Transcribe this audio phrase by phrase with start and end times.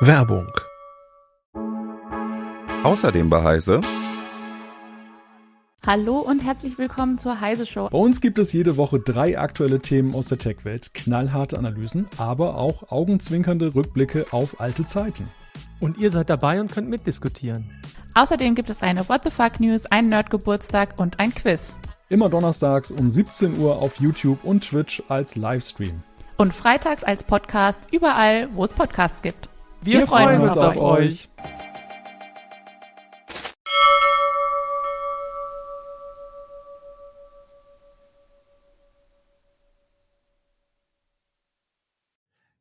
[0.00, 0.50] Werbung.
[2.82, 3.80] Außerdem bei Heise.
[5.86, 7.88] Hallo und herzlich willkommen zur Heise Show.
[7.88, 12.56] Bei uns gibt es jede Woche drei aktuelle Themen aus der Tech-Welt, knallharte Analysen, aber
[12.56, 15.28] auch augenzwinkernde Rückblicke auf alte Zeiten.
[15.78, 17.70] Und ihr seid dabei und könnt mitdiskutieren.
[18.14, 21.76] Außerdem gibt es eine What the Fuck News, einen Nerdgeburtstag und ein Quiz.
[22.08, 26.02] Immer donnerstags um 17 Uhr auf YouTube und Twitch als Livestream.
[26.38, 29.48] Und freitags als Podcast überall, wo es Podcasts gibt.
[29.84, 31.28] Wir, Wir freuen, freuen uns auf, auf euch.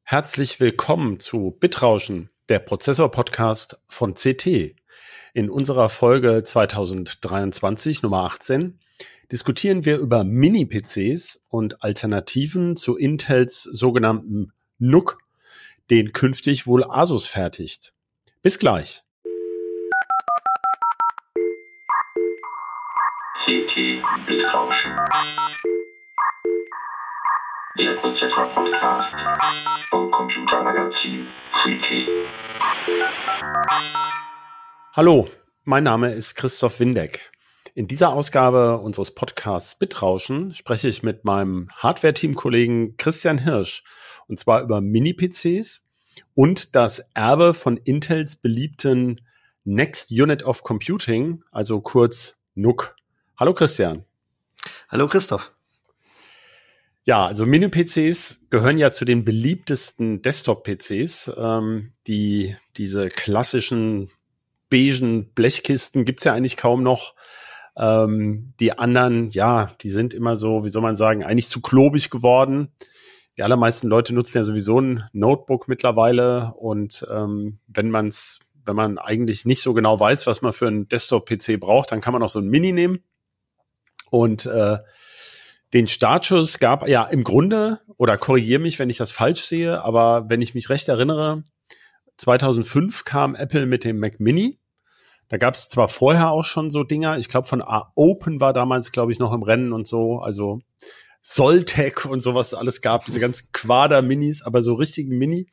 [0.03, 4.75] Herzlich willkommen zu Bitrauschen, der Prozessor-Podcast von CT.
[5.35, 8.79] In unserer Folge 2023 Nummer 18
[9.31, 15.19] diskutieren wir über Mini-PCs und Alternativen zu Intels sogenannten NUC,
[15.91, 17.93] den künftig wohl Asus fertigt.
[18.41, 19.03] Bis gleich.
[23.43, 23.75] CT
[24.25, 24.95] Bitrauschen.
[27.77, 29.15] Der Prozessor-Podcast
[29.89, 31.27] vom Computermagazin
[31.61, 32.07] CT.
[34.93, 35.27] Hallo,
[35.65, 37.31] mein Name ist Christoph Windeck.
[37.73, 43.83] In dieser Ausgabe unseres Podcasts Bitrauschen spreche ich mit meinem Hardware-Team-Kollegen Christian Hirsch
[44.31, 45.85] und zwar über Mini-PCs
[46.35, 49.21] und das Erbe von Intels beliebten
[49.63, 52.95] Next Unit of Computing, also kurz NUC.
[53.37, 54.05] Hallo Christian.
[54.89, 55.51] Hallo Christoph.
[57.03, 61.31] Ja, also Mini-PCs gehören ja zu den beliebtesten Desktop-PCs.
[61.35, 64.11] Ähm, die diese klassischen
[64.69, 67.15] beigen Blechkisten gibt's ja eigentlich kaum noch.
[67.75, 72.09] Ähm, die anderen, ja, die sind immer so, wie soll man sagen, eigentlich zu klobig
[72.09, 72.71] geworden.
[73.37, 78.97] Die allermeisten Leute nutzen ja sowieso ein Notebook mittlerweile und ähm, wenn man's, wenn man
[78.97, 82.29] eigentlich nicht so genau weiß, was man für einen Desktop-PC braucht, dann kann man auch
[82.29, 83.03] so ein Mini nehmen.
[84.09, 84.79] Und äh,
[85.73, 90.29] den Startschuss gab ja im Grunde, oder korrigiere mich, wenn ich das falsch sehe, aber
[90.29, 91.43] wenn ich mich recht erinnere,
[92.17, 94.59] 2005 kam Apple mit dem Mac Mini
[95.31, 98.51] da gab es zwar vorher auch schon so Dinger, ich glaube von A Open war
[98.51, 100.59] damals, glaube ich, noch im Rennen und so, also
[101.21, 105.47] Soltec und sowas alles gab, diese ganzen Quader-Minis, aber so richtigen Mini.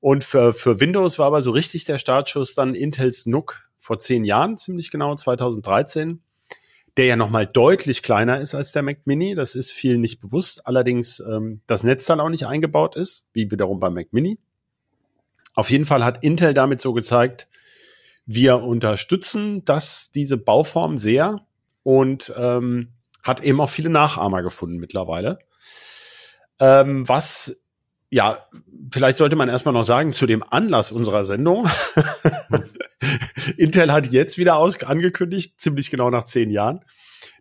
[0.00, 4.24] Und für, für Windows war aber so richtig der Startschuss dann Intels NUC vor zehn
[4.24, 6.22] Jahren, ziemlich genau, 2013,
[6.96, 9.34] der ja nochmal deutlich kleiner ist als der Mac Mini.
[9.34, 10.66] Das ist vielen nicht bewusst.
[10.66, 14.38] Allerdings ähm, das Netz dann auch nicht eingebaut ist, wie wiederum beim Mac Mini.
[15.54, 17.48] Auf jeden Fall hat Intel damit so gezeigt,
[18.24, 21.46] wir unterstützen das, diese Bauform sehr
[21.82, 25.38] und ähm, hat eben auch viele Nachahmer gefunden mittlerweile.
[26.60, 27.64] Ähm, was,
[28.10, 28.38] ja,
[28.92, 31.68] vielleicht sollte man erstmal noch sagen zu dem Anlass unserer Sendung.
[33.56, 36.84] Intel hat jetzt wieder aus angekündigt, ziemlich genau nach zehn Jahren,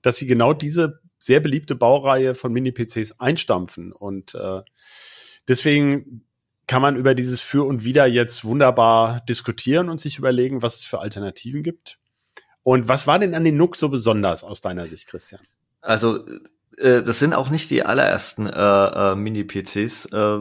[0.01, 3.91] dass sie genau diese sehr beliebte Baureihe von Mini-PCs einstampfen.
[3.91, 4.61] Und äh,
[5.47, 6.25] deswegen
[6.65, 10.85] kann man über dieses Für und Wider jetzt wunderbar diskutieren und sich überlegen, was es
[10.85, 11.99] für Alternativen gibt.
[12.63, 15.41] Und was war denn an den NUC so besonders aus deiner Sicht, Christian?
[15.81, 16.25] Also,
[16.77, 18.51] äh, das sind auch nicht die allerersten äh,
[19.11, 20.39] äh, Mini-PCs, äh,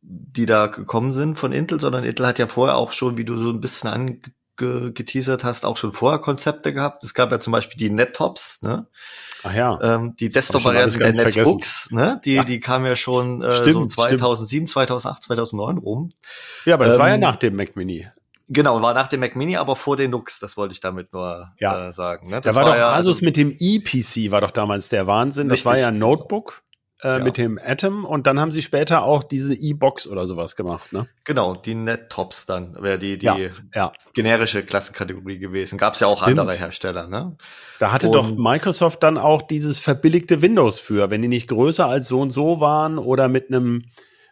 [0.00, 3.36] die da gekommen sind von Intel, sondern Intel hat ja vorher auch schon, wie du
[3.36, 7.04] so ein bisschen angeteasert hast, auch schon vorher Konzepte gehabt.
[7.04, 8.86] Es gab ja zum Beispiel die Nettops, ne?
[9.44, 9.78] Ach ja.
[9.82, 12.20] Ähm, die Desktop-Variante der Netbooks, ne?
[12.24, 12.44] Die, ja.
[12.44, 14.70] die kam ja schon äh, stimmt, so 2007, stimmt.
[14.70, 16.10] 2008, 2009 rum.
[16.64, 18.08] Ja, aber das ähm, war ja ähm, nach dem Mac Mini.
[18.52, 21.50] Genau, war nach dem Mac Mini, aber vor den Nux, das wollte ich damit nur
[21.58, 21.88] ja.
[21.88, 22.28] äh, sagen.
[22.28, 22.40] Ne?
[22.40, 25.06] Das da war, war doch ja, Asus also, mit dem ePC war doch damals der
[25.06, 25.48] Wahnsinn.
[25.48, 26.62] Das war ja ein Notebook
[27.02, 27.18] äh, ja.
[27.18, 31.08] mit dem Atom und dann haben sie später auch diese E-Box oder sowas gemacht, ne?
[31.24, 33.50] Genau, die Net-Tops dann, wäre die, die
[34.14, 35.78] generische Klassenkategorie gewesen.
[35.78, 36.38] Gab es ja auch Stimmt.
[36.38, 37.36] andere Hersteller, ne?
[37.78, 41.86] Da hatte und doch Microsoft dann auch dieses verbilligte Windows für, wenn die nicht größer
[41.86, 43.84] als so und so waren oder mit einem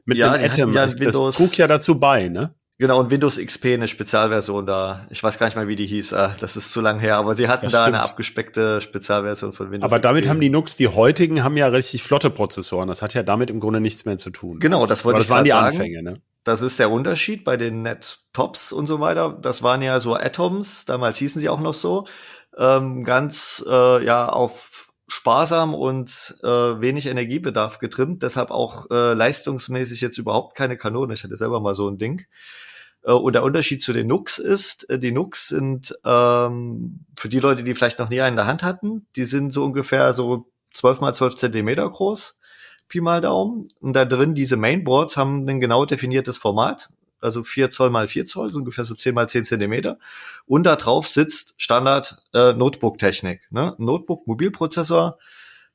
[0.04, 0.72] mit ja, einem Atom.
[0.72, 2.54] Ja, das, das trug ja dazu bei, ne?
[2.80, 5.06] Genau, und Windows XP, eine Spezialversion da.
[5.10, 6.14] Ich weiß gar nicht mal, wie die hieß.
[6.14, 9.70] Ah, das ist zu lang her, aber sie hatten das da eine abgespeckte Spezialversion von
[9.70, 12.88] Windows Aber damit haben die Nux, die heutigen, haben ja richtig flotte Prozessoren.
[12.88, 14.60] Das hat ja damit im Grunde nichts mehr zu tun.
[14.60, 15.66] Genau, das wollte aber ich das waren die sagen.
[15.66, 16.22] Anfänge, ne?
[16.42, 19.38] Das ist der Unterschied bei den Net-Tops und so weiter.
[19.42, 22.06] Das waren ja so Atoms, damals hießen sie auch noch so.
[22.56, 30.00] Ähm, ganz äh, ja auf sparsam und äh, wenig Energiebedarf getrimmt, deshalb auch äh, leistungsmäßig
[30.00, 31.12] jetzt überhaupt keine Kanone.
[31.12, 32.24] Ich hatte selber mal so ein Ding.
[33.04, 37.40] Äh, und der Unterschied zu den Nux ist, äh, die Nux sind ähm, für die
[37.40, 40.46] Leute, die vielleicht noch nie einen in der Hand hatten, die sind so ungefähr so
[40.72, 42.38] 12 mal 12 Zentimeter groß,
[42.88, 43.68] Pi mal Daumen.
[43.80, 46.90] Und da drin diese Mainboards haben ein genau definiertes Format.
[47.22, 49.98] also 4 Zoll mal 4 Zoll, so ungefähr so 10 mal 10 Zentimeter.
[50.46, 53.42] Und da drauf sitzt Standard äh, Notebook-Technik.
[53.50, 53.74] Ne?
[53.78, 55.18] Notebook, Mobilprozessor,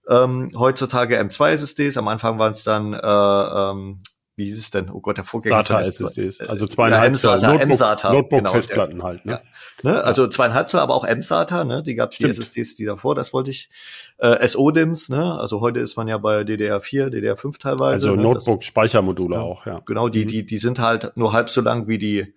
[0.09, 3.99] ähm, heutzutage M2-SSDs, am Anfang waren es dann äh, ähm,
[4.37, 4.89] wie hieß es denn?
[4.89, 5.63] Oh Gott, der Vorgänger.
[5.63, 7.39] SATA SSDs, also zweieinhalb ja, Zoll.
[7.39, 9.25] Notebook, M-SATA, Notebook genau, Festplatten halt.
[9.25, 9.41] Ne?
[9.83, 9.89] Ja.
[9.89, 10.03] Ne?
[10.03, 11.83] Also zweieinhalb Zoll, aber auch M-SATA, ne?
[11.83, 13.69] die gab es die SSDs, die davor, das wollte ich.
[14.17, 15.39] Äh, SO-DIMMs, ne?
[15.39, 18.09] also heute ist man ja bei DDR4, DDR5 teilweise.
[18.09, 18.23] Also ne?
[18.23, 19.81] Notebook-Speichermodule auch, ja.
[19.85, 20.27] Genau, die, mhm.
[20.27, 22.33] die, die sind halt nur halb so lang wie die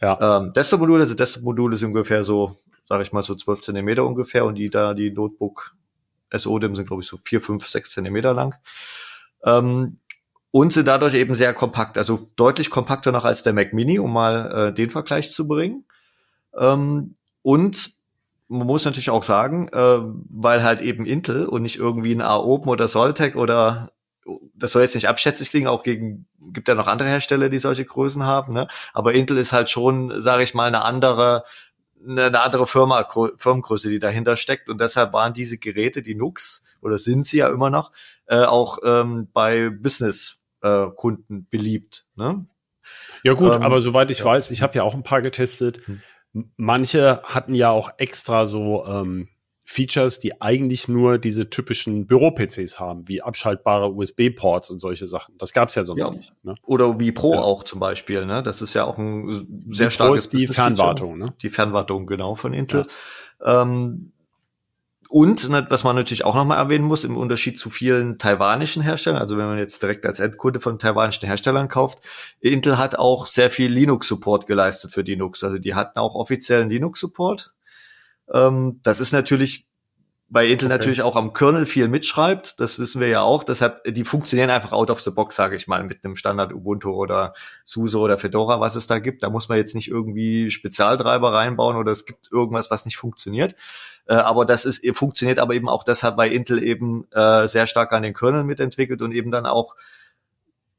[0.00, 0.38] ja.
[0.38, 1.02] ähm, Desktop-Module.
[1.02, 4.94] Also Desktop-Module sind ungefähr so, sage ich mal, so 12 Zentimeter ungefähr und die da,
[4.94, 5.74] die Notebook
[6.32, 8.54] SO-DIM sind, glaube ich, so vier, fünf, sechs Zentimeter lang.
[9.44, 9.98] Ähm,
[10.56, 14.10] und sind dadurch eben sehr kompakt, also deutlich kompakter noch als der Mac Mini, um
[14.10, 15.84] mal äh, den Vergleich zu bringen.
[16.58, 17.90] Ähm, und
[18.48, 19.98] man muss natürlich auch sagen, äh,
[20.30, 23.92] weil halt eben Intel und nicht irgendwie ein AOPEN oder Soltec oder
[24.54, 27.84] das soll jetzt nicht abschätzig klingen, auch gegen gibt ja noch andere Hersteller, die solche
[27.84, 28.66] Größen haben, ne?
[28.94, 31.44] Aber Intel ist halt schon, sage ich mal, eine andere
[32.08, 33.06] eine andere Firma,
[33.36, 34.68] Firmengröße, die dahinter steckt.
[34.68, 37.90] Und deshalb waren diese Geräte, die Nux, oder sind sie ja immer noch,
[38.26, 42.06] äh, auch ähm, bei Business äh, Kunden beliebt.
[42.14, 42.46] Ne?
[43.22, 44.24] Ja gut, ähm, aber soweit ich ja.
[44.26, 45.80] weiß, ich habe ja auch ein paar getestet.
[45.86, 46.00] Hm.
[46.56, 49.28] Manche hatten ja auch extra so ähm,
[49.68, 55.36] Features, die eigentlich nur diese typischen Büro-PCs haben, wie abschaltbare USB-Ports und solche Sachen.
[55.38, 56.10] Das gab's ja sonst ja.
[56.12, 56.32] nicht.
[56.44, 56.54] Ne?
[56.62, 57.40] Oder wie Pro ja.
[57.40, 58.26] auch zum Beispiel.
[58.26, 58.44] Ne?
[58.44, 61.18] Das ist ja auch ein sehr wie starkes Pro ist die Fernwartung.
[61.18, 61.34] Ne?
[61.42, 62.86] Die Fernwartung genau von Intel.
[63.44, 63.62] Ja.
[63.62, 64.12] Ähm,
[65.08, 69.20] und ne, was man natürlich auch nochmal erwähnen muss, im Unterschied zu vielen taiwanischen Herstellern,
[69.20, 72.00] also wenn man jetzt direkt als Endkunde von taiwanischen Herstellern kauft,
[72.40, 75.44] Intel hat auch sehr viel Linux-Support geleistet für Linux.
[75.44, 77.52] Also die hatten auch offiziellen Linux-Support.
[78.32, 79.65] Ähm, das ist natürlich
[80.28, 80.78] weil Intel okay.
[80.78, 83.44] natürlich auch am Kernel viel mitschreibt, das wissen wir ja auch.
[83.44, 86.90] Deshalb, die funktionieren einfach out of the box, sage ich mal, mit einem Standard Ubuntu
[86.90, 87.34] oder
[87.64, 89.22] SUSE oder Fedora, was es da gibt.
[89.22, 93.54] Da muss man jetzt nicht irgendwie Spezialtreiber reinbauen oder es gibt irgendwas, was nicht funktioniert.
[94.06, 97.92] Äh, aber das ist funktioniert aber eben auch deshalb, weil Intel eben äh, sehr stark
[97.92, 99.76] an den Kernel mitentwickelt und eben dann auch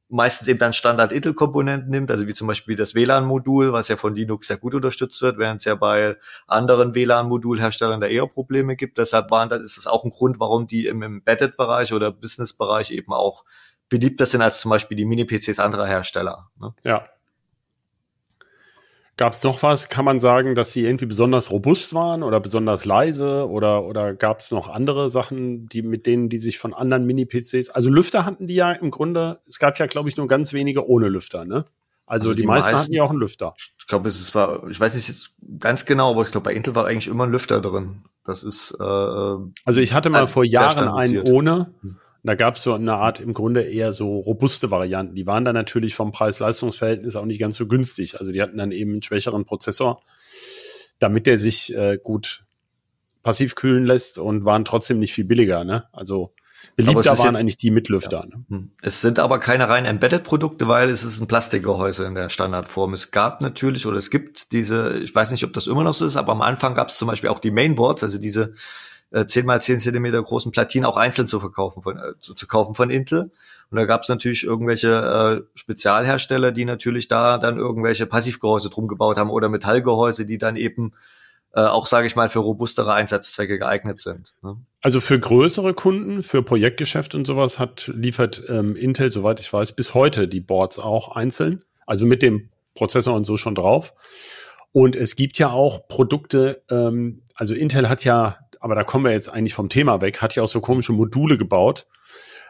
[0.09, 4.47] meistens eben dann Standard-Intel-Komponenten nimmt, also wie zum Beispiel das WLAN-Modul, was ja von Linux
[4.47, 6.17] sehr gut unterstützt wird, während es ja bei
[6.47, 8.97] anderen WLAN-Modulherstellern da eher Probleme gibt.
[8.97, 13.13] Deshalb waren, das ist es auch ein Grund, warum die im Embedded-Bereich oder Business-Bereich eben
[13.13, 13.43] auch
[13.89, 16.49] beliebter sind als zum Beispiel die Mini-PCs anderer Hersteller.
[16.59, 16.73] Ne?
[16.83, 17.05] Ja,
[19.17, 19.89] Gab es noch was?
[19.89, 24.39] Kann man sagen, dass sie irgendwie besonders robust waren oder besonders leise oder oder gab
[24.39, 27.71] es noch andere Sachen, die mit denen die sich von anderen Mini-PCs?
[27.71, 29.41] Also Lüfter hatten die ja im Grunde.
[29.47, 31.65] Es gab ja, glaube ich, nur ganz wenige ohne Lüfter, ne?
[32.05, 33.53] Also, also die, die, meisten, hatten ja auch einen Lüfter.
[33.79, 36.85] Ich glaube, es war, ich weiß nicht ganz genau, aber ich glaube, bei Intel war
[36.85, 38.03] eigentlich immer ein Lüfter drin.
[38.23, 38.77] Das ist.
[38.79, 41.73] Äh, also ich hatte mal vor Jahren einen ohne.
[42.27, 45.15] Da gab es so eine Art im Grunde eher so robuste Varianten.
[45.15, 48.19] Die waren dann natürlich vom Preis-Leistungs-Verhältnis auch nicht ganz so günstig.
[48.19, 50.01] Also die hatten dann eben einen schwächeren Prozessor,
[50.99, 52.43] damit der sich äh, gut
[53.23, 55.63] passiv kühlen lässt und waren trotzdem nicht viel billiger.
[55.63, 55.85] Ne?
[55.93, 56.33] Also
[56.75, 58.25] beliebter waren eigentlich die mit Lüfter.
[58.29, 58.37] Ja.
[58.37, 58.45] Ne?
[58.49, 58.71] Hm.
[58.81, 62.93] Es sind aber keine rein Embedded-Produkte, weil es ist ein Plastikgehäuse in der Standardform.
[62.93, 66.05] Es gab natürlich oder es gibt diese, ich weiß nicht, ob das immer noch so
[66.05, 68.53] ist, aber am Anfang gab es zum Beispiel auch die Mainboards, also diese
[69.11, 72.47] äh, 10 mal 10 Zentimeter großen Platinen auch einzeln zu verkaufen von, äh, zu, zu
[72.47, 73.31] kaufen von Intel.
[73.69, 78.87] Und da gab es natürlich irgendwelche äh, Spezialhersteller, die natürlich da dann irgendwelche Passivgehäuse drum
[78.87, 80.93] gebaut haben oder Metallgehäuse, die dann eben
[81.53, 84.33] äh, auch, sage ich mal, für robustere Einsatzzwecke geeignet sind.
[84.41, 84.57] Ne?
[84.81, 89.73] Also für größere Kunden, für Projektgeschäft und sowas hat liefert ähm, Intel, soweit ich weiß,
[89.73, 93.93] bis heute die Boards auch einzeln, also mit dem Prozessor und so schon drauf.
[94.71, 99.13] Und es gibt ja auch Produkte, ähm, also Intel hat ja aber da kommen wir
[99.13, 101.87] jetzt eigentlich vom Thema weg, hat ja auch so komische Module gebaut,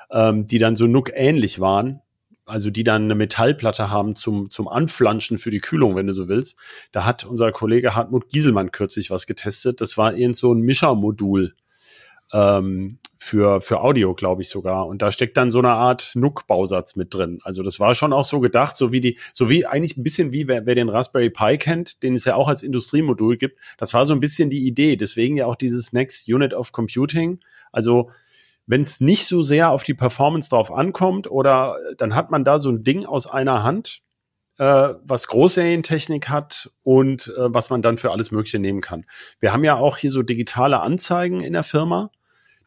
[0.09, 2.01] ähm, die dann so Nook ähnlich waren.
[2.43, 6.27] Also die dann eine Metallplatte haben zum, zum Anflanschen für die Kühlung, wenn du so
[6.27, 6.57] willst.
[6.91, 9.79] Da hat unser Kollege Hartmut Gieselmann kürzlich was getestet.
[9.79, 11.53] Das war irgend so ein Mischermodul
[12.33, 14.88] ähm, für, für Audio, glaube ich sogar.
[14.88, 17.39] Und da steckt dann so eine Art NUC-Bausatz mit drin.
[17.43, 20.31] Also das war schon auch so gedacht, so wie die, so wie eigentlich ein bisschen
[20.31, 23.59] wie, wer, wer den Raspberry Pi kennt, den es ja auch als Industriemodul gibt.
[23.77, 24.95] Das war so ein bisschen die Idee.
[24.95, 27.39] Deswegen ja auch dieses Next Unit of Computing.
[27.71, 28.12] Also
[28.65, 32.59] wenn es nicht so sehr auf die Performance drauf ankommt oder dann hat man da
[32.59, 34.01] so ein Ding aus einer Hand,
[34.57, 39.05] äh, was Großserientechnik hat und äh, was man dann für alles Mögliche nehmen kann.
[39.39, 42.12] Wir haben ja auch hier so digitale Anzeigen in der Firma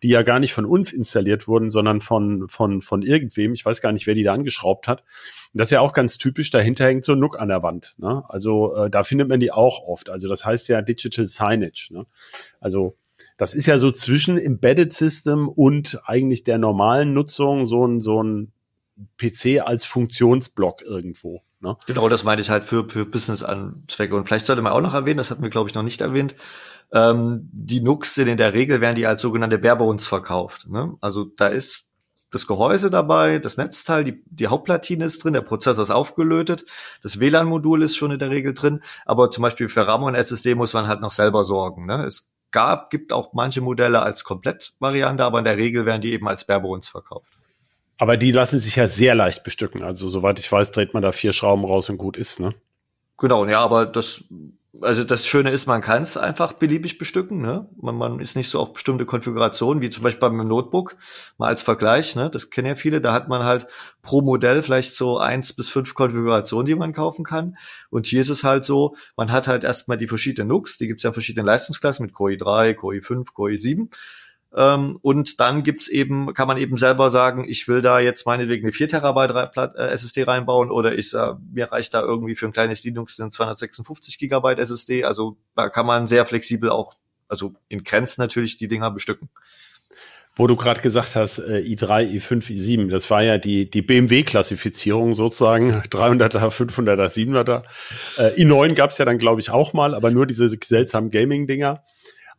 [0.03, 3.53] die ja gar nicht von uns installiert wurden, sondern von, von, von irgendwem.
[3.53, 5.01] Ich weiß gar nicht, wer die da angeschraubt hat.
[5.53, 7.97] Und das ist ja auch ganz typisch, dahinter hängt so ein Nook an der Wand.
[7.99, 8.23] Ne?
[8.29, 10.09] Also äh, da findet man die auch oft.
[10.11, 11.91] Also das heißt ja Digital Signage.
[11.91, 12.07] Ne?
[12.61, 12.97] Also
[13.37, 18.23] das ist ja so zwischen Embedded System und eigentlich der normalen Nutzung so ein, so
[18.23, 18.53] ein
[19.19, 21.43] PC als Funktionsblock irgendwo.
[21.61, 21.77] Ne?
[21.87, 24.17] Genau, das meine ich halt für, für Business-Zwecke.
[24.17, 26.35] Und vielleicht sollte man auch noch erwähnen, das hatten wir, glaube ich, noch nicht erwähnt,
[26.93, 30.69] ähm, die Nux sind in der Regel, werden die als sogenannte Barebones verkauft.
[30.69, 30.97] Ne?
[31.01, 31.87] Also da ist
[32.31, 36.65] das Gehäuse dabei, das Netzteil, die, die Hauptplatine ist drin, der Prozessor ist aufgelötet,
[37.03, 40.55] das WLAN-Modul ist schon in der Regel drin, aber zum Beispiel für RAM und SSD
[40.55, 41.87] muss man halt noch selber sorgen.
[41.87, 42.05] Ne?
[42.05, 46.29] Es gab, gibt auch manche Modelle als Komplettvariante, aber in der Regel werden die eben
[46.29, 47.33] als Barebones verkauft.
[47.99, 49.83] Aber die lassen sich ja sehr leicht bestücken.
[49.83, 52.55] Also soweit ich weiß, dreht man da vier Schrauben raus und gut ist, ne?
[53.19, 54.25] Genau, ja, aber das
[54.81, 57.41] also das Schöne ist, man kann es einfach beliebig bestücken.
[57.41, 57.69] Ne?
[57.81, 60.97] Man, man ist nicht so auf bestimmte Konfigurationen, wie zum Beispiel beim Notebook,
[61.39, 62.31] mal als Vergleich, ne?
[62.31, 63.67] das kennen ja viele, da hat man halt
[64.03, 67.57] pro Modell vielleicht so eins bis fünf Konfigurationen, die man kaufen kann.
[67.91, 71.01] Und hier ist es halt so, man hat halt erstmal die verschiedenen NUCs, die gibt
[71.01, 73.89] es ja in verschiedenen Leistungsklassen mit Core i3, Core i5, Core i7.
[74.57, 78.65] Ähm, und dann gibt's eben, kann man eben selber sagen, ich will da jetzt meinetwegen
[78.65, 82.53] eine 4 Terabyte äh, SSD reinbauen oder ich äh, mir reicht da irgendwie für ein
[82.53, 85.05] kleines Linux eine 256 Gigabyte SSD.
[85.05, 86.95] Also da kann man sehr flexibel auch,
[87.29, 89.29] also in Grenzen natürlich die Dinger bestücken.
[90.35, 95.13] Wo du gerade gesagt hast, äh, i3, i5, i7, das war ja die, die BMW-Klassifizierung
[95.15, 97.63] sozusagen, 300er, 500er, 700er.
[98.17, 101.83] Äh, i9 gab's ja dann, glaube ich, auch mal, aber nur diese seltsamen Gaming-Dinger.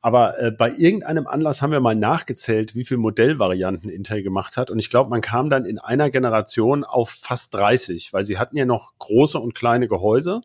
[0.02, 4.72] Aber äh, bei irgendeinem Anlass haben wir mal nachgezählt, wie viele Modellvarianten Intel gemacht hat.
[4.72, 8.58] Und ich glaube, man kam dann in einer Generation auf fast 30, weil sie hatten
[8.58, 10.42] ja noch große und kleine Gehäuse.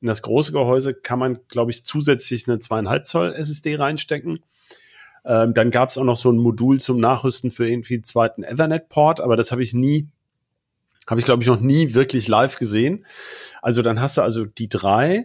[0.00, 4.40] In das große Gehäuse kann man, glaube ich, zusätzlich eine zweieinhalb Zoll SSD reinstecken.
[5.24, 8.42] Ähm, dann gab es auch noch so ein Modul zum Nachrüsten für irgendwie einen zweiten
[8.42, 10.08] Ethernet-Port, aber das habe ich nie,
[11.08, 13.04] habe ich glaube ich noch nie wirklich live gesehen.
[13.60, 15.24] Also dann hast du also die drei,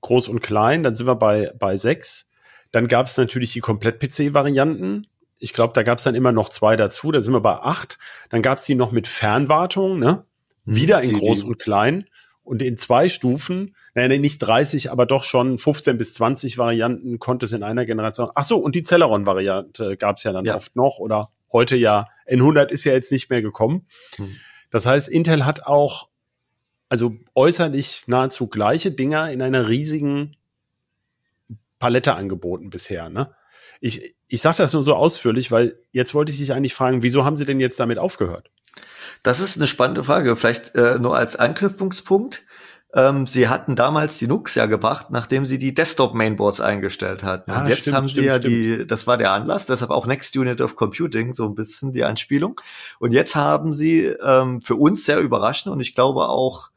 [0.00, 2.28] groß und klein, dann sind wir bei, bei sechs.
[2.74, 5.06] Dann gab es natürlich die Komplett-PC-Varianten.
[5.38, 7.12] Ich glaube, da gab es dann immer noch zwei dazu.
[7.12, 8.00] Da sind wir bei acht.
[8.30, 10.24] Dann gab es die noch mit Fernwartung, ne?
[10.64, 11.46] Hm, Wieder in die, groß die.
[11.46, 12.08] und klein.
[12.42, 17.46] Und in zwei Stufen, naja, nicht 30, aber doch schon 15 bis 20 Varianten konnte
[17.46, 18.30] es in einer Generation.
[18.34, 20.56] Ach so, und die Celeron-Variante gab es ja dann ja.
[20.56, 22.08] oft noch oder heute ja.
[22.28, 23.86] N100 ist ja jetzt nicht mehr gekommen.
[24.16, 24.34] Hm.
[24.70, 26.08] Das heißt, Intel hat auch
[26.88, 30.36] also äußerlich nahezu gleiche Dinger in einer riesigen
[31.84, 33.10] Palette angeboten bisher.
[33.10, 33.34] Ne?
[33.78, 37.26] Ich, ich sage das nur so ausführlich, weil jetzt wollte ich dich eigentlich fragen, wieso
[37.26, 38.50] haben Sie denn jetzt damit aufgehört?
[39.22, 40.34] Das ist eine spannende Frage.
[40.34, 42.46] Vielleicht äh, nur als Anknüpfungspunkt.
[42.94, 47.50] Ähm, sie hatten damals die Nux ja gebracht, nachdem sie die Desktop-Mainboards eingestellt hatten.
[47.50, 48.54] Ja, und jetzt stimmt, haben sie stimmt, ja stimmt.
[48.54, 52.04] die, das war der Anlass, deshalb auch Next Unit of Computing, so ein bisschen die
[52.04, 52.58] Anspielung.
[52.98, 56.70] Und jetzt haben sie ähm, für uns sehr überraschend und ich glaube auch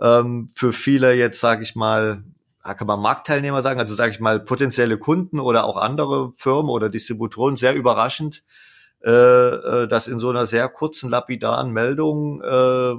[0.00, 2.22] ähm, für viele jetzt, sage ich mal,
[2.74, 6.88] kann man Marktteilnehmer sagen, also sage ich mal potenzielle Kunden oder auch andere Firmen oder
[6.88, 8.44] Distributoren sehr überraschend,
[9.04, 12.94] äh, äh, dass in so einer sehr kurzen lapidaren Meldung äh,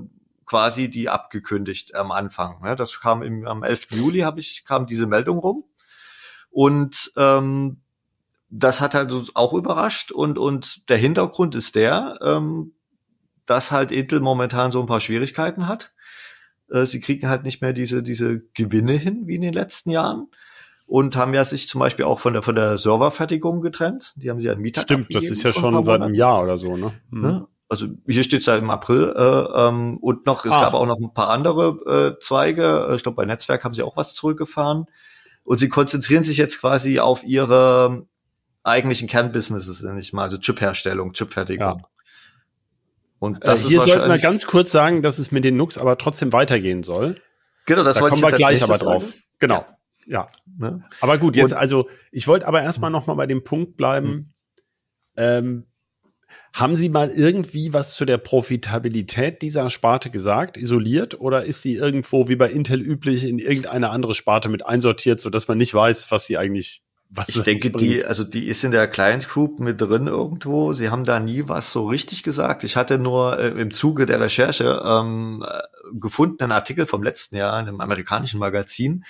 [0.46, 2.62] quasi die abgekündigt am Anfang.
[2.64, 2.76] Ne?
[2.76, 3.92] Das kam im, am 11.
[3.92, 5.66] Juli habe ich kam diese Meldung rum
[6.50, 7.82] und ähm,
[8.50, 12.74] das hat halt auch überrascht und und der Hintergrund ist der, ähm,
[13.46, 15.92] dass halt Intel momentan so ein paar Schwierigkeiten hat
[16.72, 20.28] äh, sie kriegen halt nicht mehr diese, diese Gewinne hin wie in den letzten Jahren
[20.86, 24.14] und haben ja sich zum Beispiel auch von der, von der Serverfertigung getrennt.
[24.16, 26.76] Die haben sie an Mieter Stimmt, das ist ja schon seit einem Jahr oder so,
[26.78, 26.94] ne?
[27.12, 27.22] Hm.
[27.22, 27.48] ne?
[27.72, 30.62] Also hier steht es ja im April äh, ähm, und noch, es ah.
[30.62, 32.92] gab auch noch ein paar andere äh, Zweige.
[32.96, 34.86] Ich glaube, bei Netzwerk haben sie auch was zurückgefahren.
[35.44, 38.08] Und sie konzentrieren sich jetzt quasi auf ihre
[38.64, 41.80] eigentlichen Kernbusinesses, nenne ich mal, also Chipherstellung, Chipfertigung.
[41.80, 41.90] Ja.
[43.20, 45.98] Und das äh, hier sollten wir ganz kurz sagen, dass es mit den Nux aber
[45.98, 47.22] trotzdem weitergehen soll.
[47.66, 49.04] Genau, das da wollte kommen wir gleich aber drauf.
[49.04, 49.16] Sagen.
[49.40, 49.66] Genau.
[50.06, 50.28] Ja.
[50.28, 50.28] ja.
[50.58, 50.84] Ne?
[51.02, 54.10] Aber gut, jetzt, Und, also ich wollte aber erstmal noch mal bei dem Punkt bleiben.
[54.10, 54.34] Mhm.
[55.18, 55.66] Ähm,
[56.54, 61.76] haben Sie mal irgendwie was zu der Profitabilität dieser Sparte gesagt, isoliert, oder ist die
[61.76, 65.74] irgendwo wie bei Intel üblich in irgendeine andere Sparte mit einsortiert, so dass man nicht
[65.74, 69.60] weiß, was sie eigentlich was ich denke, die, also die ist in der Client Group
[69.60, 70.74] mit drin irgendwo.
[70.74, 72.63] Sie haben da nie was so richtig gesagt.
[72.63, 75.60] Ich hatte nur äh, im Zuge der Recherche ähm, äh,
[76.00, 79.06] gefunden einen Artikel vom letzten Jahr in einem amerikanischen Magazin.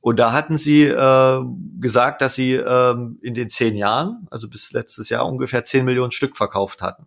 [0.00, 1.42] Und da hatten sie äh,
[1.80, 6.12] gesagt, dass sie ähm, in den zehn Jahren, also bis letztes Jahr ungefähr zehn Millionen
[6.12, 7.06] Stück verkauft hatten.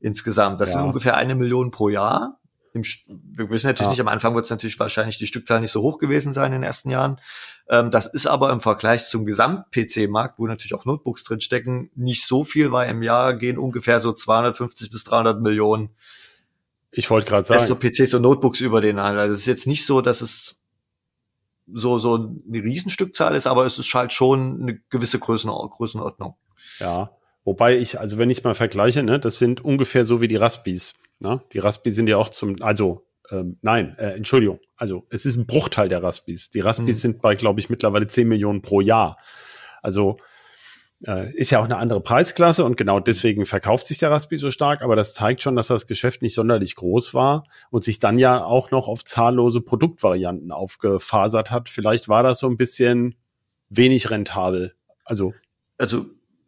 [0.00, 0.60] Insgesamt.
[0.60, 0.74] Das ja.
[0.74, 2.38] sind ungefähr eine Million pro Jahr.
[2.76, 3.90] Im, wir wissen natürlich ja.
[3.90, 6.60] nicht, am Anfang wird es natürlich wahrscheinlich die Stückzahl nicht so hoch gewesen sein in
[6.60, 7.20] den ersten Jahren.
[7.68, 12.44] Ähm, das ist aber im Vergleich zum Gesamt-PC-Markt, wo natürlich auch Notebooks drinstecken, nicht so
[12.44, 15.90] viel, weil im Jahr gehen ungefähr so 250 bis 300 Millionen
[16.92, 17.58] ich wollte gerade sagen.
[17.58, 19.20] Desktop-PCs und Notebooks über den Handel.
[19.20, 20.58] Also es ist jetzt nicht so, dass es
[21.70, 22.14] so, so
[22.48, 26.36] eine Riesenstückzahl ist, aber es ist halt schon eine gewisse Größen, Größenordnung.
[26.78, 27.10] Ja.
[27.44, 30.94] Wobei ich, also wenn ich mal vergleiche, ne, das sind ungefähr so wie die Raspis.
[31.20, 31.42] Ne?
[31.52, 34.60] Die Raspis sind ja auch zum, also ähm, nein, äh, Entschuldigung.
[34.76, 36.50] Also es ist ein Bruchteil der Raspis.
[36.50, 37.00] Die Raspis mhm.
[37.00, 39.18] sind bei, glaube ich, mittlerweile 10 Millionen pro Jahr.
[39.82, 40.18] Also
[41.06, 44.50] äh, ist ja auch eine andere Preisklasse und genau deswegen verkauft sich der Raspi so
[44.50, 48.18] stark, aber das zeigt schon, dass das Geschäft nicht sonderlich groß war und sich dann
[48.18, 51.68] ja auch noch auf zahllose Produktvarianten aufgefasert hat.
[51.68, 53.16] Vielleicht war das so ein bisschen
[53.68, 54.74] wenig rentabel.
[55.04, 55.34] Also,
[55.78, 56.06] also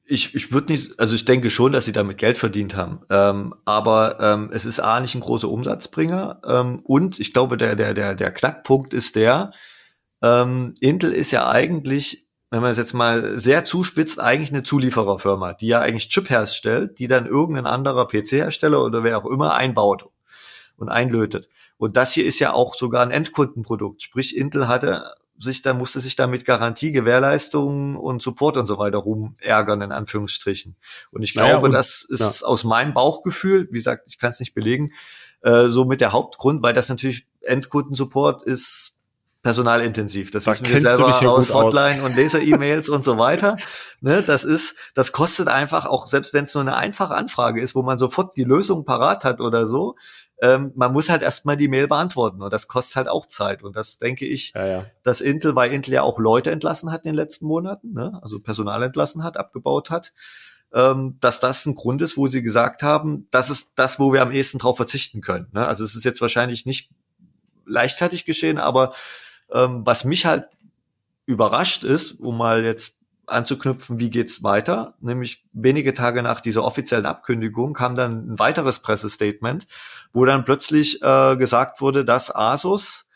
[0.09, 3.01] ich, ich würde nicht, also ich denke schon, dass sie damit Geld verdient haben.
[3.11, 6.41] Ähm, aber ähm, es ist A nicht ein großer Umsatzbringer.
[6.47, 9.53] Ähm, und ich glaube, der, der, der, der Knackpunkt ist der,
[10.23, 15.53] ähm, Intel ist ja eigentlich wenn man es jetzt mal sehr zuspitzt, eigentlich eine Zuliefererfirma,
[15.53, 20.09] die ja eigentlich Chip herstellt, die dann irgendein anderer PC-Hersteller oder wer auch immer einbaut
[20.77, 21.49] und einlötet.
[21.77, 24.03] Und das hier ist ja auch sogar ein Endkundenprodukt.
[24.03, 28.79] Sprich, Intel hatte sich da, musste sich da mit Garantie, Gewährleistung und Support und so
[28.79, 30.77] weiter rumärgern, in Anführungsstrichen.
[31.11, 32.47] Und ich glaube, naja, und, das ist ja.
[32.47, 34.93] aus meinem Bauchgefühl, wie gesagt, ich kann es nicht belegen,
[35.43, 38.99] äh, so mit der Hauptgrund, weil das natürlich Endkundensupport ist
[39.43, 40.31] personalintensiv.
[40.31, 43.57] Das da wissen wir selber aus Hotline und Laser-E-Mails und so weiter.
[44.01, 47.75] Ne, das ist, das kostet einfach auch, selbst wenn es nur eine einfache Anfrage ist,
[47.75, 49.97] wo man sofort die Lösung parat hat oder so,
[50.41, 53.63] ähm, man muss halt erstmal die Mail beantworten und das kostet halt auch Zeit.
[53.63, 54.87] Und das denke ich, ja, ja.
[55.03, 58.19] dass Intel, weil Intel ja auch Leute entlassen hat in den letzten Monaten, ne?
[58.23, 60.13] also Personal entlassen hat, abgebaut hat,
[60.73, 64.23] ähm, dass das ein Grund ist, wo sie gesagt haben, das ist das, wo wir
[64.23, 65.49] am ehesten drauf verzichten können.
[65.53, 65.67] Ne?
[65.67, 66.91] Also es ist jetzt wahrscheinlich nicht
[67.67, 68.95] leichtfertig geschehen, aber
[69.53, 70.47] ähm, was mich halt
[71.27, 72.98] überrascht ist, um mal jetzt
[73.29, 74.95] anzuknüpfen, wie geht's weiter?
[75.01, 79.67] Nämlich wenige Tage nach dieser offiziellen Abkündigung kam dann ein weiteres Pressestatement,
[80.13, 83.09] wo dann plötzlich äh, gesagt wurde, dass Asus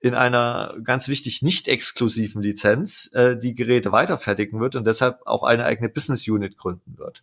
[0.00, 5.42] in einer ganz wichtig nicht exklusiven Lizenz äh, die Geräte weiterfertigen wird und deshalb auch
[5.42, 7.22] eine eigene Business Unit gründen wird.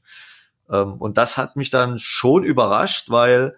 [0.69, 3.55] Ähm, und das hat mich dann schon überrascht, weil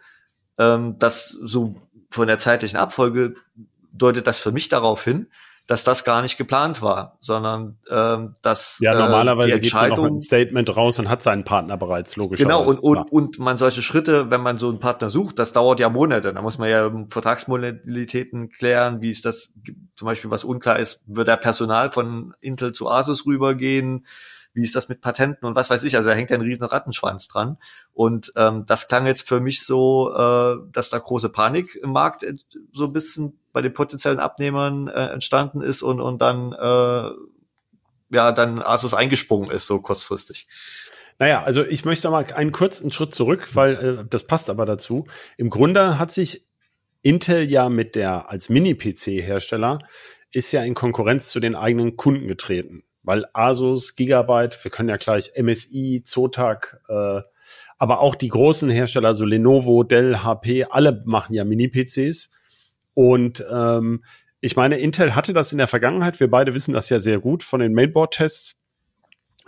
[0.57, 1.75] ähm, das so
[2.09, 3.35] von der zeitlichen Abfolge
[3.93, 5.27] deutet das für mich darauf hin,
[5.65, 9.97] dass das gar nicht geplant war, sondern ähm, dass ja normalerweise äh, die Entscheidung, geht
[9.97, 12.57] man noch ein Statement raus und hat seinen Partner bereits logischerweise.
[12.57, 15.79] Genau und und, und man solche Schritte, wenn man so einen Partner sucht, das dauert
[15.79, 16.33] ja Monate.
[16.33, 19.53] Da muss man ja Vertragsmodalitäten klären, wie ist das
[19.95, 24.05] zum Beispiel was unklar ist, wird der Personal von Intel zu Asus rübergehen?
[24.53, 25.95] Wie ist das mit Patenten und was weiß ich.
[25.95, 27.57] Also da hängt ja ein riesen Rattenschwanz dran.
[27.91, 32.23] Und ähm, das klang jetzt für mich so, äh, dass da große Panik im Markt
[32.23, 32.35] äh,
[32.71, 37.11] so ein bisschen bei den potenziellen Abnehmern äh, entstanden ist und, und dann äh,
[38.15, 40.47] ja dann Asus eingesprungen ist, so kurzfristig.
[41.19, 45.07] Naja, also ich möchte mal einen kurzen Schritt zurück, weil äh, das passt aber dazu.
[45.37, 46.45] Im Grunde hat sich
[47.01, 49.79] Intel ja mit der als Mini-PC-Hersteller
[50.31, 54.97] ist ja in Konkurrenz zu den eigenen Kunden getreten weil Asus, Gigabyte, wir können ja
[54.97, 57.21] gleich MSI, Zotac, äh,
[57.77, 62.29] aber auch die großen Hersteller, also Lenovo, Dell, HP, alle machen ja Mini-PCs.
[62.93, 64.03] Und ähm,
[64.39, 67.43] ich meine, Intel hatte das in der Vergangenheit, wir beide wissen das ja sehr gut
[67.43, 68.59] von den Mainboard-Tests.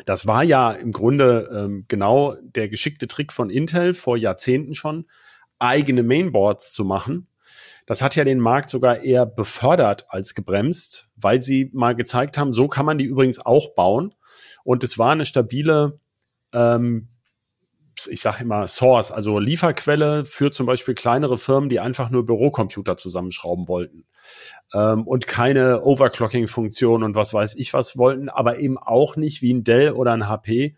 [0.05, 5.05] Das war ja im Grunde ähm, genau der geschickte Trick von Intel vor Jahrzehnten schon,
[5.57, 7.27] eigene Mainboards zu machen
[7.85, 12.53] das hat ja den Markt sogar eher befördert als gebremst, weil sie mal gezeigt haben,
[12.53, 14.13] so kann man die übrigens auch bauen.
[14.63, 15.99] Und es war eine stabile,
[16.53, 17.09] ähm,
[18.07, 22.97] ich sage immer Source, also Lieferquelle für zum Beispiel kleinere Firmen, die einfach nur Bürocomputer
[22.97, 24.05] zusammenschrauben wollten
[24.73, 29.53] ähm, und keine Overclocking-Funktion und was weiß ich was wollten, aber eben auch nicht wie
[29.53, 30.75] ein Dell oder ein HP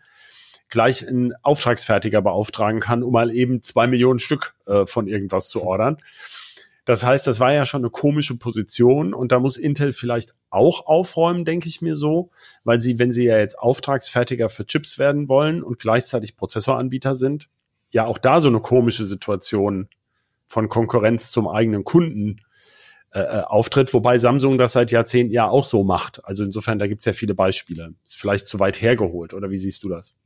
[0.68, 5.62] gleich einen Auftragsfertiger beauftragen kann, um mal eben zwei Millionen Stück äh, von irgendwas zu
[5.62, 5.98] ordern.
[6.88, 10.86] Das heißt, das war ja schon eine komische Position und da muss Intel vielleicht auch
[10.86, 12.30] aufräumen, denke ich mir so,
[12.64, 17.50] weil sie, wenn sie ja jetzt Auftragsfertiger für Chips werden wollen und gleichzeitig Prozessoranbieter sind,
[17.90, 19.88] ja auch da so eine komische Situation
[20.46, 22.40] von Konkurrenz zum eigenen Kunden
[23.12, 26.24] äh, äh auftritt, wobei Samsung das seit Jahrzehnten ja auch so macht.
[26.24, 27.92] Also insofern, da gibt's ja viele Beispiele.
[28.02, 30.18] Ist vielleicht zu weit hergeholt, oder wie siehst du das?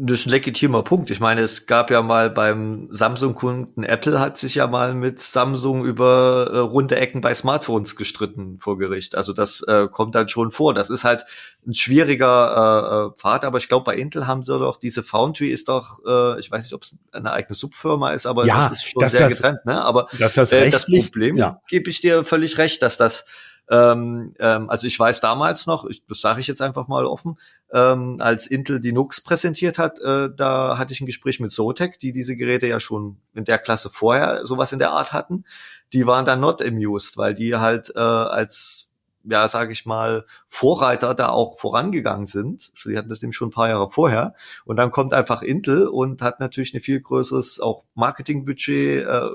[0.00, 1.10] Das ist ein legitimer Punkt.
[1.10, 5.84] Ich meine, es gab ja mal beim Samsung-Kunden Apple hat sich ja mal mit Samsung
[5.84, 9.16] über äh, runde Ecken bei Smartphones gestritten vor Gericht.
[9.16, 10.72] Also das äh, kommt dann schon vor.
[10.72, 11.24] Das ist halt
[11.66, 15.68] ein schwieriger äh, Pfad, aber ich glaube, bei Intel haben sie doch diese Foundry ist
[15.68, 18.86] doch, äh, ich weiß nicht, ob es eine eigene Subfirma ist, aber ja, das ist
[18.86, 19.66] schon sehr das, getrennt.
[19.66, 19.82] Ne?
[19.82, 21.60] Aber das, das, äh, das Problem ja.
[21.66, 23.26] gebe ich dir völlig recht, dass das
[23.70, 27.38] ähm, ähm, also ich weiß damals noch, ich, das sage ich jetzt einfach mal offen,
[27.72, 31.98] ähm, als Intel die Nux präsentiert hat, äh, da hatte ich ein Gespräch mit Zotac,
[31.98, 35.44] die diese Geräte ja schon in der Klasse vorher sowas in der Art hatten.
[35.92, 38.88] Die waren dann not amused, weil die halt äh, als
[39.24, 42.72] ja, sage ich mal, Vorreiter da auch vorangegangen sind.
[42.86, 44.34] Die hatten das nämlich schon ein paar Jahre vorher.
[44.64, 49.28] Und dann kommt einfach Intel und hat natürlich ein viel größeres auch Marketingbudget, äh,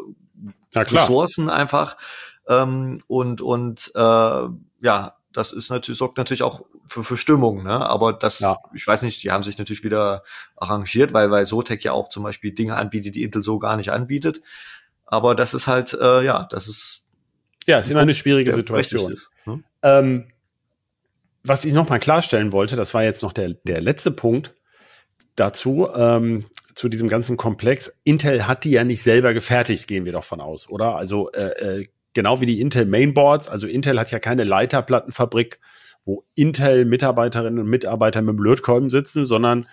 [0.75, 1.97] Ressourcen einfach.
[2.47, 4.47] Ähm, und und äh,
[4.79, 7.85] ja, das ist natürlich, sorgt natürlich auch für, für Stimmung, ne?
[7.85, 8.57] Aber das, ja.
[8.73, 10.23] ich weiß nicht, die haben sich natürlich wieder
[10.55, 13.91] arrangiert, weil, weil Sotec ja auch zum Beispiel Dinge anbietet, die Intel so gar nicht
[13.91, 14.41] anbietet.
[15.05, 17.03] Aber das ist halt, äh, ja, das ist.
[17.65, 19.13] Ja, ist immer eine schwierige Situation.
[19.13, 19.63] Ist, ne?
[19.81, 20.31] ähm,
[21.43, 24.53] was ich nochmal klarstellen wollte, das war jetzt noch der, der letzte Punkt
[25.35, 27.97] dazu, ähm, zu diesem ganzen Komplex.
[28.03, 30.95] Intel hat die ja nicht selber gefertigt, gehen wir doch von aus, oder?
[30.95, 33.49] Also äh, äh, genau wie die Intel Mainboards.
[33.49, 35.59] Also Intel hat ja keine Leiterplattenfabrik,
[36.03, 39.67] wo Intel-Mitarbeiterinnen und Mitarbeiter mit dem Lötkolben sitzen, sondern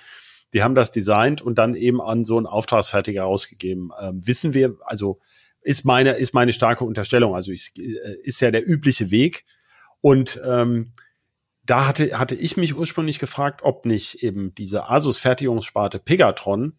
[0.52, 3.90] die haben das designt und dann eben an so einen Auftragsfertiger rausgegeben.
[4.00, 5.20] Ähm, wissen wir, also
[5.62, 7.34] ist meine, ist meine starke Unterstellung.
[7.34, 9.44] Also ich, äh, ist ja der übliche Weg.
[10.00, 10.92] Und ähm,
[11.64, 16.74] da hatte, hatte ich mich ursprünglich gefragt, ob nicht eben diese Asus-Fertigungssparte Pegatron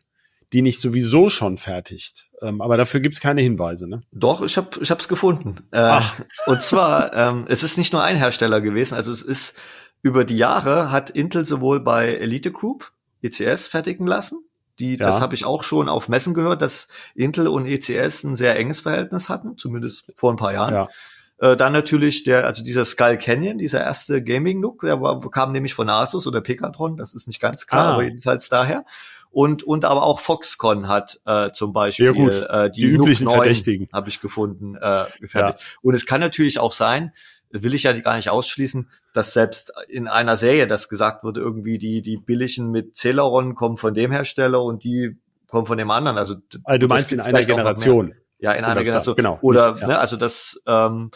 [0.53, 2.29] die nicht sowieso schon fertigt.
[2.41, 4.01] Ähm, aber dafür gibt's keine Hinweise, ne?
[4.11, 5.55] Doch, ich habe ich hab's gefunden.
[5.71, 6.01] Äh,
[6.45, 9.57] und zwar, ähm, es ist nicht nur ein Hersteller gewesen, also es ist
[10.01, 14.43] über die Jahre hat Intel sowohl bei Elite Group ECS fertigen lassen.
[14.79, 14.97] Die, ja.
[14.97, 18.81] Das habe ich auch schon auf Messen gehört, dass Intel und ECS ein sehr enges
[18.81, 20.73] Verhältnis hatten, zumindest vor ein paar Jahren.
[20.73, 20.89] Ja.
[21.37, 25.51] Äh, dann natürlich der, also dieser Skull Canyon, dieser erste Gaming Nook, der war, kam
[25.51, 27.93] nämlich von Asus oder Pekatron, das ist nicht ganz klar, ah.
[27.93, 28.85] aber jedenfalls daher
[29.31, 32.65] und und aber auch Foxconn hat äh, zum Beispiel ja.
[32.65, 35.59] Äh, die, die üblichen Verdächtigen habe ich gefunden äh, gefertigt.
[35.59, 35.79] Ja.
[35.81, 37.13] Und es kann natürlich auch sein,
[37.49, 41.77] will ich ja gar nicht ausschließen, dass selbst in einer Serie, das gesagt wurde, irgendwie
[41.77, 45.17] die die billigen mit Celeron kommen von dem Hersteller und die
[45.47, 46.17] kommen von dem anderen.
[46.17, 48.13] Also, also du meinst in einer Generation.
[48.39, 49.15] Ja, in einer Generation.
[49.15, 49.37] Genau.
[49.41, 49.87] Oder ja.
[49.87, 51.11] ne, also das ähm,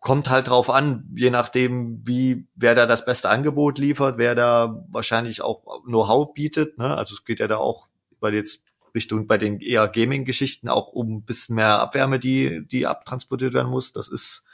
[0.00, 4.82] kommt halt drauf an, je nachdem, wie wer da das beste Angebot liefert, wer da
[4.88, 6.78] wahrscheinlich auch Know-how bietet.
[6.78, 6.96] Ne?
[6.96, 11.16] Also es geht ja da auch bei jetzt Richtung bei den eher Gaming-Geschichten auch um
[11.16, 13.92] ein bisschen mehr Abwärme, die die abtransportiert werden muss.
[13.92, 14.46] Das ist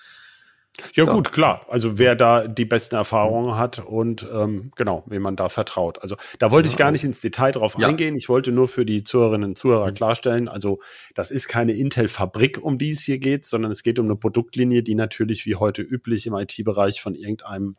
[0.95, 1.67] ja, ja, gut, klar.
[1.69, 6.03] Also wer da die besten Erfahrungen hat und ähm, genau, wem man da vertraut.
[6.03, 7.89] Also da wollte ich gar nicht ins Detail drauf ja.
[7.89, 8.15] eingehen.
[8.15, 9.95] Ich wollte nur für die Zuhörerinnen und Zuhörer mhm.
[9.95, 10.81] klarstellen, also
[11.15, 14.83] das ist keine Intel-Fabrik, um die es hier geht, sondern es geht um eine Produktlinie,
[14.83, 17.77] die natürlich wie heute üblich im IT-Bereich von irgendeinem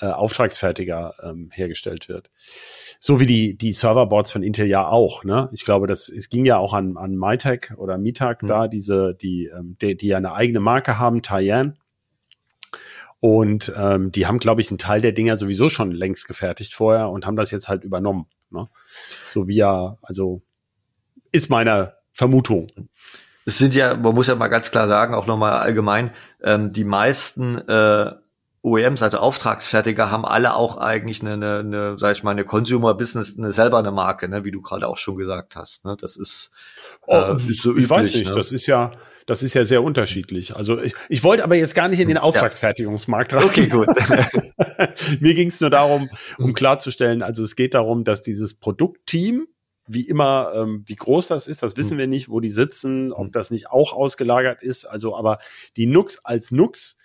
[0.00, 2.30] äh, Auftragsfertiger ähm, hergestellt wird.
[3.00, 5.48] So wie die, die Serverboards von Intel ja auch, ne?
[5.52, 8.46] Ich glaube, das, es ging ja auch an, an MyTech oder MiTag mhm.
[8.46, 11.78] da, diese, die, ähm, die, die ja eine eigene Marke haben, Taiyan
[13.20, 17.08] und ähm, die haben, glaube ich, einen Teil der Dinger sowieso schon längst gefertigt vorher
[17.08, 18.26] und haben das jetzt halt übernommen.
[18.50, 18.68] Ne?
[19.28, 20.42] So wie ja, also
[21.32, 22.70] ist meine Vermutung.
[23.44, 26.10] Es sind ja, man muss ja mal ganz klar sagen, auch nochmal allgemein,
[26.42, 28.12] ähm, die meisten äh,
[28.62, 32.94] OEMs, also Auftragsfertiger, haben alle auch eigentlich eine, eine, eine sag ich mal, eine Consumer
[32.94, 35.84] Business, eine selber eine Marke, ne, wie du gerade auch schon gesagt hast.
[35.84, 35.96] Ne?
[35.98, 36.50] Das ist,
[37.06, 37.84] äh, oh, ist so üblich.
[37.84, 38.34] Ich weiß nicht, ne?
[38.34, 38.90] das ist ja,
[39.26, 40.54] das ist ja sehr unterschiedlich.
[40.54, 43.44] Also ich, ich wollte aber jetzt gar nicht in den Auftragsfertigungsmarkt rein.
[43.44, 43.88] Okay, gut.
[45.20, 46.08] Mir ging es nur darum,
[46.38, 49.48] um klarzustellen, also es geht darum, dass dieses Produktteam,
[49.88, 51.98] wie immer, ähm, wie groß das ist, das wissen hm.
[51.98, 53.32] wir nicht, wo die sitzen, ob hm.
[53.32, 54.84] das nicht auch ausgelagert ist.
[54.84, 55.38] Also, aber
[55.76, 56.96] die Nux als Nux,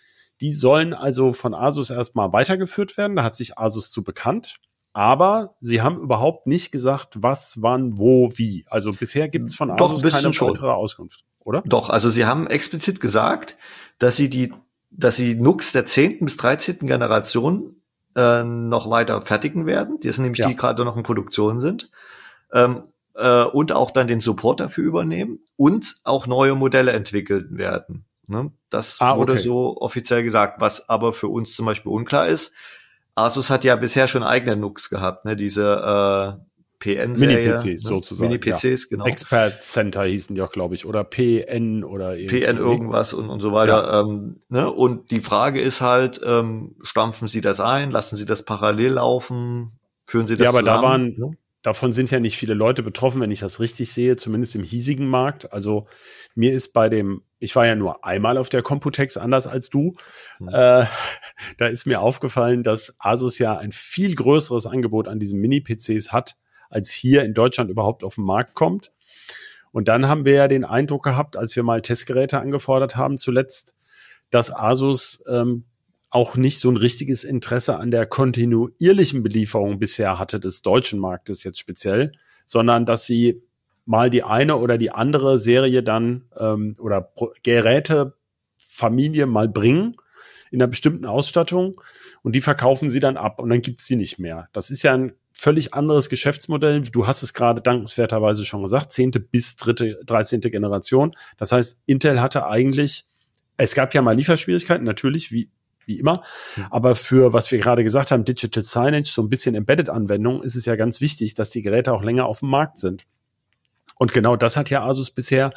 [0.41, 3.15] die sollen also von Asus erstmal weitergeführt werden.
[3.15, 4.57] Da hat sich Asus zu bekannt.
[4.93, 8.65] Aber sie haben überhaupt nicht gesagt, was, wann, wo, wie.
[8.67, 11.61] Also bisher gibt es von Asus keine weitere Auskunft oder?
[11.65, 13.57] Doch, also sie haben explizit gesagt,
[13.99, 14.53] dass sie die,
[14.89, 16.19] dass sie Nux der 10.
[16.25, 16.79] bis 13.
[16.79, 17.75] Generation
[18.15, 19.99] äh, noch weiter fertigen werden.
[19.99, 20.47] Die sind nämlich ja.
[20.47, 21.89] die gerade noch in Produktion sind.
[22.53, 22.83] Ähm,
[23.15, 28.05] äh, und auch dann den Support dafür übernehmen und auch neue Modelle entwickelt werden.
[28.27, 28.51] Ne?
[28.69, 29.41] Das ah, wurde okay.
[29.41, 32.53] so offiziell gesagt, was aber für uns zum Beispiel unklar ist.
[33.15, 35.35] Asus hat ja bisher schon eigene Nux gehabt, ne?
[35.35, 36.50] diese äh,
[36.81, 37.37] PN-Serie.
[37.37, 37.77] Mini-PCs ne?
[37.77, 38.29] sozusagen.
[38.29, 38.87] Mini-PCs, ja.
[38.89, 39.05] genau.
[39.05, 43.53] Expert Center hießen die auch, glaube ich, oder PN oder PN irgendwas und, und so
[43.53, 43.83] weiter.
[43.83, 44.01] Ja.
[44.01, 44.69] Ähm, ne?
[44.69, 49.79] Und die Frage ist halt, ähm, stampfen Sie das ein, lassen Sie das parallel laufen,
[50.05, 50.81] führen Sie das Ja, aber zusammen?
[50.81, 51.37] da waren, ja?
[51.61, 55.07] davon sind ja nicht viele Leute betroffen, wenn ich das richtig sehe, zumindest im hiesigen
[55.07, 55.53] Markt.
[55.53, 55.87] Also
[56.33, 59.95] mir ist bei dem, ich war ja nur einmal auf der Computex anders als du,
[60.39, 60.47] hm.
[60.47, 60.85] äh,
[61.59, 66.35] da ist mir aufgefallen, dass Asus ja ein viel größeres Angebot an diesen Mini-PCs hat
[66.71, 68.91] als hier in Deutschland überhaupt auf den Markt kommt.
[69.71, 73.75] Und dann haben wir ja den Eindruck gehabt, als wir mal Testgeräte angefordert haben, zuletzt,
[74.29, 75.65] dass Asus ähm,
[76.09, 81.43] auch nicht so ein richtiges Interesse an der kontinuierlichen Belieferung bisher hatte des deutschen Marktes
[81.43, 82.11] jetzt speziell,
[82.45, 83.41] sondern dass sie
[83.85, 89.95] mal die eine oder die andere Serie dann ähm, oder Gerätefamilie mal bringen
[90.51, 91.81] in einer bestimmten Ausstattung
[92.23, 94.49] und die verkaufen sie dann ab und dann gibt's sie nicht mehr.
[94.51, 96.81] Das ist ja ein völlig anderes Geschäftsmodell.
[96.81, 101.15] Du hast es gerade dankenswerterweise schon gesagt, zehnte bis dritte, dreizehnte Generation.
[101.37, 103.05] Das heißt, Intel hatte eigentlich,
[103.57, 105.49] es gab ja mal Lieferschwierigkeiten, natürlich, wie,
[105.87, 106.23] wie immer.
[106.55, 106.67] Mhm.
[106.69, 110.65] Aber für, was wir gerade gesagt haben, Digital Signage, so ein bisschen Embedded-Anwendung, ist es
[110.65, 113.05] ja ganz wichtig, dass die Geräte auch länger auf dem Markt sind.
[113.95, 115.49] Und genau das hat ja Asus bisher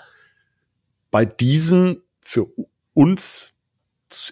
[1.10, 2.46] bei diesen für
[2.94, 3.52] uns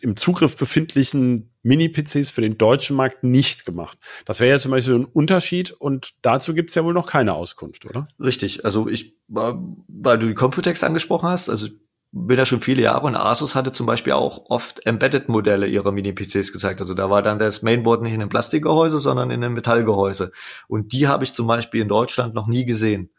[0.01, 3.99] im Zugriff befindlichen Mini-PCs für den deutschen Markt nicht gemacht.
[4.25, 7.35] Das wäre ja zum Beispiel ein Unterschied und dazu gibt es ja wohl noch keine
[7.35, 8.09] Auskunft, oder?
[8.19, 8.65] Richtig.
[8.65, 11.69] Also ich, weil du die Computex angesprochen hast, also
[12.13, 16.53] bin ja schon viele Jahre und Asus hatte zum Beispiel auch oft Embedded-Modelle ihrer Mini-PCs
[16.53, 16.81] gezeigt.
[16.83, 20.31] Also da war dann das Mainboard nicht in einem Plastikgehäuse, sondern in einem Metallgehäuse.
[20.69, 23.11] Und die habe ich zum Beispiel in Deutschland noch nie gesehen.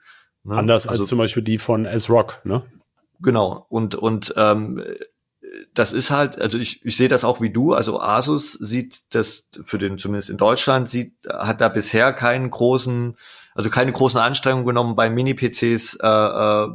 [0.44, 0.56] Ne?
[0.56, 2.64] Anders also, als zum Beispiel die von S-Rock, ne?
[3.20, 3.66] Genau.
[3.70, 4.84] Und, und ähm,
[5.74, 7.74] das ist halt, also ich, ich sehe das auch wie du.
[7.74, 13.16] Also Asus sieht das für den, zumindest in Deutschland, sieht, hat da bisher keinen großen,
[13.54, 16.68] also keine großen Anstrengungen genommen, bei Mini-PCs äh, äh,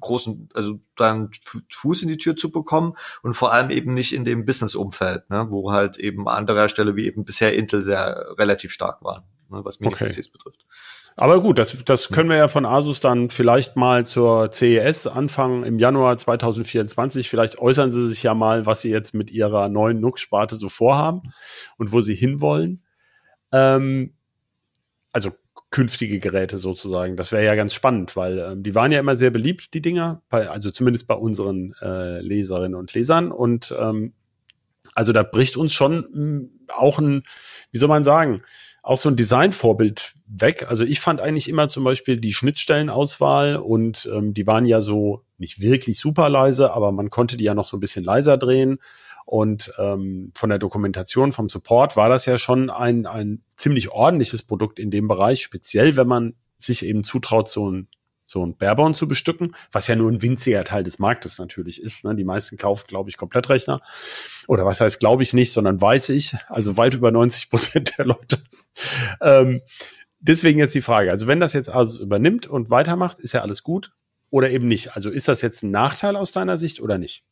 [0.00, 1.30] großen, also dann
[1.70, 5.46] Fuß in die Tür zu bekommen und vor allem eben nicht in dem Business-Umfeld, ne,
[5.50, 9.80] wo halt eben andere Hersteller wie eben bisher Intel sehr relativ stark waren, ne, was
[9.80, 10.30] Mini-PCs okay.
[10.32, 10.66] betrifft.
[11.18, 15.64] Aber gut, das, das können wir ja von Asus dann vielleicht mal zur CES anfangen
[15.64, 17.30] im Januar 2024.
[17.30, 21.22] Vielleicht äußern sie sich ja mal, was sie jetzt mit ihrer neuen NUC-Sparte so vorhaben
[21.78, 22.84] und wo sie hinwollen.
[23.50, 24.14] Ähm,
[25.10, 25.32] also
[25.70, 27.16] künftige Geräte sozusagen.
[27.16, 30.22] Das wäre ja ganz spannend, weil ähm, die waren ja immer sehr beliebt, die Dinger,
[30.28, 33.32] bei, also zumindest bei unseren äh, Leserinnen und Lesern.
[33.32, 34.12] Und ähm,
[34.94, 37.22] also da bricht uns schon mh, hm, auch ein,
[37.70, 38.42] wie soll man sagen,
[38.86, 40.66] auch so ein Designvorbild weg.
[40.68, 45.24] Also ich fand eigentlich immer zum Beispiel die Schnittstellenauswahl und ähm, die waren ja so
[45.38, 48.78] nicht wirklich super leise, aber man konnte die ja noch so ein bisschen leiser drehen.
[49.24, 54.44] Und ähm, von der Dokumentation, vom Support war das ja schon ein, ein ziemlich ordentliches
[54.44, 57.88] Produkt in dem Bereich, speziell wenn man sich eben zutraut, so ein
[58.26, 62.04] so ein Barebone zu bestücken, was ja nur ein winziger Teil des Marktes natürlich ist.
[62.04, 62.14] Ne?
[62.14, 63.80] Die meisten kaufen, glaube ich, Komplettrechner.
[64.48, 66.34] Oder was heißt, glaube ich nicht, sondern weiß ich.
[66.48, 68.38] Also weit über 90 Prozent der Leute.
[69.20, 69.62] ähm,
[70.18, 71.10] deswegen jetzt die Frage.
[71.10, 73.92] Also wenn das jetzt also übernimmt und weitermacht, ist ja alles gut
[74.30, 74.96] oder eben nicht.
[74.96, 77.24] Also ist das jetzt ein Nachteil aus deiner Sicht oder nicht?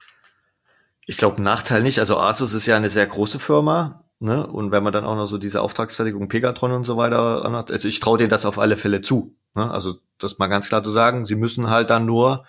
[1.07, 1.99] Ich glaube, Nachteil nicht.
[1.99, 4.05] Also Asus ist ja eine sehr große Firma.
[4.21, 4.47] Ne?
[4.47, 7.89] Und wenn man dann auch noch so diese Auftragsfertigung Pegatron und so weiter anhat, also
[7.89, 9.37] ich traue denen das auf alle Fälle zu.
[9.55, 9.71] Ne?
[9.71, 12.45] Also das mal ganz klar zu sagen, sie müssen halt dann nur,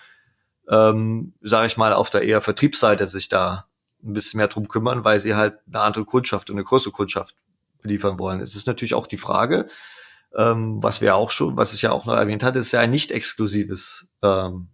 [0.70, 3.66] ähm, sage ich mal, auf der eher Vertriebsseite sich da
[4.04, 7.36] ein bisschen mehr drum kümmern, weil sie halt eine andere Kundschaft und eine große Kundschaft
[7.82, 8.40] beliefern wollen.
[8.40, 9.68] Es ist natürlich auch die Frage,
[10.36, 12.92] ähm, was wir auch schon, was ich ja auch noch erwähnt hatte, ist ja ein
[12.92, 14.68] nicht exklusives ähm,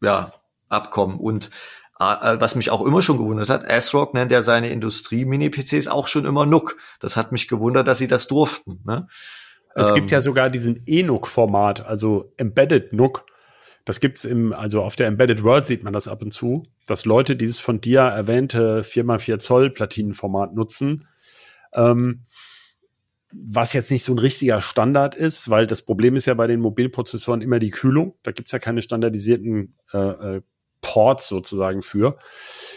[0.00, 0.32] ja,
[0.68, 1.18] Abkommen.
[1.18, 1.50] Und
[1.98, 6.24] äh, was mich auch immer schon gewundert hat, ASRock nennt ja seine Industrie-Mini-PCs auch schon
[6.24, 6.76] immer NUC.
[7.00, 8.80] Das hat mich gewundert, dass sie das durften.
[8.84, 9.08] Ne?
[9.74, 13.24] Es ähm, gibt ja sogar diesen ENUC-Format, also Embedded NUC.
[13.84, 17.04] Das gibt's im, also auf der Embedded World sieht man das ab und zu, dass
[17.04, 21.06] Leute dieses von dir erwähnte 4x4 Zoll Platinenformat nutzen.
[21.74, 22.24] Ähm,
[23.36, 26.60] was jetzt nicht so ein richtiger Standard ist, weil das Problem ist ja bei den
[26.60, 28.14] Mobilprozessoren immer die Kühlung.
[28.22, 29.98] Da gibt's ja keine standardisierten äh,
[30.36, 30.42] äh
[30.84, 32.18] Ports sozusagen für.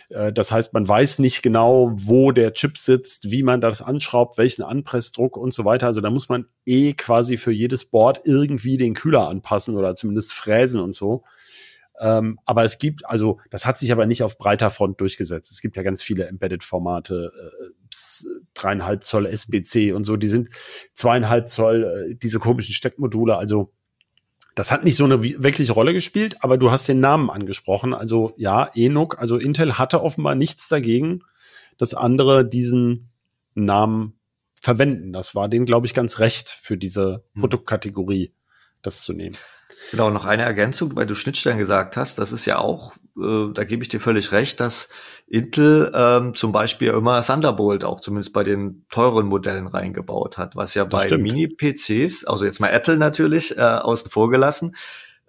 [0.09, 4.37] Äh, das heißt, man weiß nicht genau, wo der Chip sitzt, wie man das anschraubt,
[4.37, 5.85] welchen Anpressdruck und so weiter.
[5.87, 10.33] Also da muss man eh quasi für jedes Board irgendwie den Kühler anpassen oder zumindest
[10.33, 11.23] fräsen und so.
[11.99, 15.51] Ähm, aber es gibt, also das hat sich aber nicht auf breiter Front durchgesetzt.
[15.51, 17.71] Es gibt ja ganz viele Embedded-Formate, äh,
[18.53, 20.49] dreieinhalb Zoll SBC und so, die sind
[20.93, 23.35] zweieinhalb Zoll, äh, diese komischen Steckmodule.
[23.35, 23.73] Also
[24.57, 27.93] das hat nicht so eine wirkliche Rolle gespielt, aber du hast den Namen angesprochen.
[27.93, 31.21] Also ja, Enoch, also Intel hatte offenbar nichts dagegen,
[31.77, 33.11] dass andere diesen
[33.53, 34.17] Namen
[34.59, 35.13] verwenden.
[35.13, 37.41] Das war denen, glaube ich, ganz recht für diese hm.
[37.41, 38.33] Produktkategorie,
[38.81, 39.37] das zu nehmen.
[39.91, 42.19] Genau, noch eine Ergänzung, weil du Schnittstellen gesagt hast.
[42.19, 44.89] Das ist ja auch, äh, da gebe ich dir völlig recht, dass
[45.27, 50.73] Intel ähm, zum Beispiel immer Thunderbolt auch zumindest bei den teuren Modellen reingebaut hat, was
[50.73, 54.75] ja das bei Mini-PCs, also jetzt mal Apple natürlich äh, außen vor gelassen,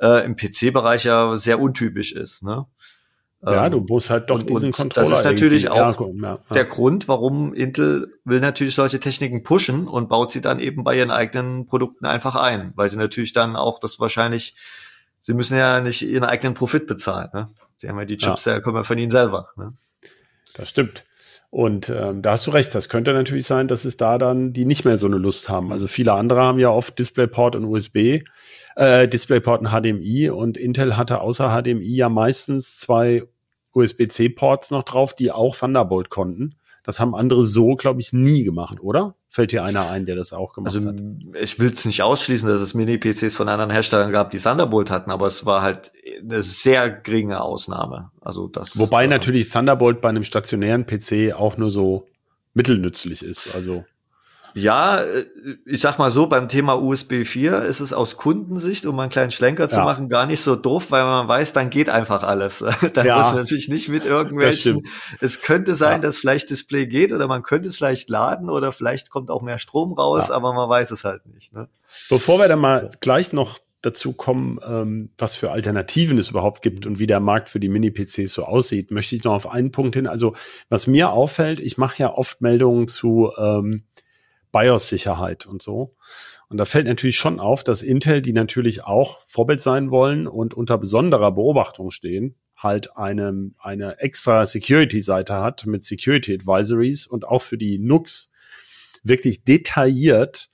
[0.01, 2.43] äh, im PC-Bereich ja sehr untypisch ist.
[2.45, 2.67] Ne?
[3.45, 5.11] Ja, ähm, du musst halt doch und, diesen Controller.
[5.11, 6.39] Das ist natürlich auch ja, ja.
[6.53, 10.97] der Grund, warum Intel will natürlich solche Techniken pushen und baut sie dann eben bei
[10.97, 14.57] ihren eigenen Produkten einfach ein, weil sie natürlich dann auch das wahrscheinlich,
[15.21, 17.29] sie müssen ja nicht ihren eigenen Profit bezahlen.
[17.33, 17.45] Ne?
[17.77, 19.51] Sie haben ja die Chips, ja, kommen ja von ihnen selber.
[19.57, 19.73] Ne?
[20.55, 21.05] Das stimmt.
[21.51, 24.65] Und ähm, da hast du recht, das könnte natürlich sein, dass es da dann die
[24.65, 25.73] nicht mehr so eine Lust haben.
[25.73, 28.21] Also viele andere haben ja oft DisplayPort und USB
[28.79, 33.25] äh, DisplayPort und HDMI und Intel hatte außer HDMI ja meistens zwei
[33.73, 36.55] USB-C-Ports noch drauf, die auch Thunderbolt konnten.
[36.85, 39.15] Das haben andere so, glaube ich, nie gemacht, oder?
[39.29, 40.97] Fällt dir einer ein, der das auch gemacht also, hat?
[41.43, 45.11] Ich will es nicht ausschließen, dass es Mini-PCs von anderen Herstellern gab, die Thunderbolt hatten,
[45.11, 48.11] aber es war halt eine sehr geringe Ausnahme.
[48.21, 48.79] Also das.
[48.79, 52.07] Wobei äh, natürlich Thunderbolt bei einem stationären PC auch nur so
[52.55, 53.55] mittelnützlich ist.
[53.55, 53.85] Also
[54.59, 55.27] ja, äh,
[55.65, 59.31] ich sag mal so, beim Thema USB 4 ist es aus Kundensicht, um einen kleinen
[59.31, 62.65] Schlenker zu machen, gar nicht so doof, weil man weiß, dann geht einfach alles.
[62.95, 64.87] dann ja, muss man sich nicht mit irgendwelchen.
[65.21, 65.99] Es könnte sein, ja.
[65.99, 69.59] dass vielleicht Display geht oder man könnte es vielleicht laden oder vielleicht kommt auch mehr
[69.59, 70.35] Strom raus, ja.
[70.35, 71.53] aber man weiß es halt nicht.
[71.53, 71.69] Ne?
[72.09, 76.87] Bevor wir dann mal gleich noch dazu kommen, ähm, was für Alternativen es überhaupt gibt
[76.87, 79.95] und wie der Markt für die Mini-PCs so aussieht, möchte ich noch auf einen Punkt
[79.95, 80.07] hin.
[80.07, 80.35] Also
[80.69, 83.85] was mir auffällt, ich mache ja oft Meldungen zu ähm,
[84.53, 85.95] BIOS-Sicherheit und so.
[86.49, 90.55] Und da fällt natürlich schon auf, dass Intel, die natürlich auch Vorbild sein wollen und
[90.55, 97.43] unter besonderer Beobachtung stehen, halt eine, eine extra Security-Seite hat mit Security Advisories und auch
[97.43, 98.33] für die NUCs
[99.03, 100.49] wirklich detailliert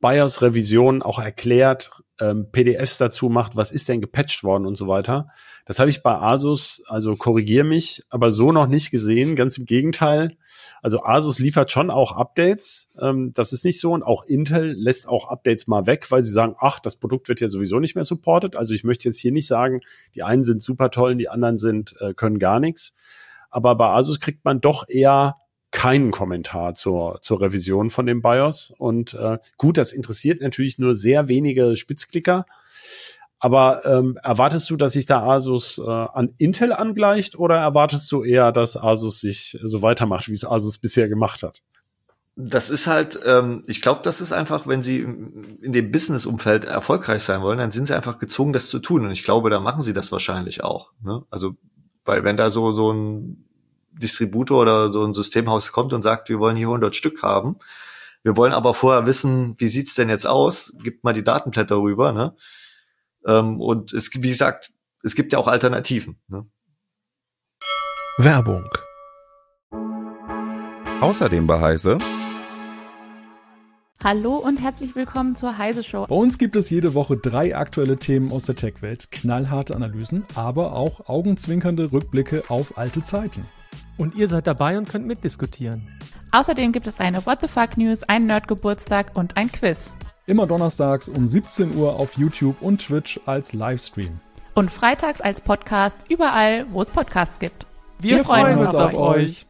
[0.00, 5.28] BIOS-Revisionen auch erklärt, ähm, PDFs dazu macht, was ist denn gepatcht worden und so weiter.
[5.66, 9.34] Das habe ich bei Asus, also korrigier mich, aber so noch nicht gesehen.
[9.34, 10.36] Ganz im Gegenteil.
[10.82, 12.90] Also Asus liefert schon auch Updates.
[13.00, 13.92] Ähm, das ist nicht so.
[13.92, 17.40] Und auch Intel lässt auch Updates mal weg, weil sie sagen, ach, das Produkt wird
[17.40, 18.56] ja sowieso nicht mehr supported.
[18.56, 19.80] Also ich möchte jetzt hier nicht sagen,
[20.14, 22.94] die einen sind super toll, die anderen sind, äh, können gar nichts.
[23.50, 25.36] Aber bei Asus kriegt man doch eher
[25.74, 28.72] keinen Kommentar zur, zur Revision von dem BIOS.
[28.78, 32.46] Und äh, gut, das interessiert natürlich nur sehr wenige Spitzklicker.
[33.40, 38.22] Aber ähm, erwartest du, dass sich da Asus äh, an Intel angleicht oder erwartest du
[38.22, 41.60] eher, dass Asus sich so weitermacht, wie es Asus bisher gemacht hat?
[42.36, 47.22] Das ist halt, ähm, ich glaube, das ist einfach, wenn sie in dem Business-Umfeld erfolgreich
[47.22, 49.04] sein wollen, dann sind sie einfach gezwungen, das zu tun.
[49.04, 50.92] Und ich glaube, da machen sie das wahrscheinlich auch.
[51.02, 51.24] Ne?
[51.30, 51.56] Also,
[52.04, 53.43] weil wenn da so so ein
[53.98, 57.56] Distributor oder so ein Systemhaus kommt und sagt, wir wollen hier 100 Stück haben.
[58.22, 60.74] Wir wollen aber vorher wissen, wie sieht's denn jetzt aus?
[60.82, 62.34] Gibt mal die Datenblätter rüber, ne?
[63.26, 66.18] Ähm, und es wie gesagt, es gibt ja auch Alternativen.
[66.28, 66.44] Ne?
[68.18, 68.68] Werbung.
[71.00, 71.98] Außerdem bei Heise.
[74.02, 76.06] Hallo und herzlich willkommen zur Heise Show.
[76.06, 80.74] Bei uns gibt es jede Woche drei aktuelle Themen aus der Tech-Welt, knallharte Analysen, aber
[80.74, 83.46] auch augenzwinkernde Rückblicke auf alte Zeiten.
[83.96, 85.86] Und ihr seid dabei und könnt mitdiskutieren.
[86.32, 89.92] Außerdem gibt es eine What the Fuck News, einen Nerdgeburtstag und ein Quiz.
[90.26, 94.20] Immer donnerstags um 17 Uhr auf YouTube und Twitch als Livestream.
[94.54, 97.66] Und freitags als Podcast überall, wo es Podcasts gibt.
[97.98, 99.46] Wir, Wir freuen, uns, uns auf, auf euch.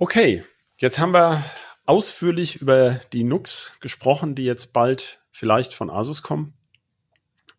[0.00, 0.44] Okay,
[0.78, 1.42] jetzt haben wir
[1.88, 6.52] ausführlich über die NUCs gesprochen, die jetzt bald vielleicht von Asus kommen.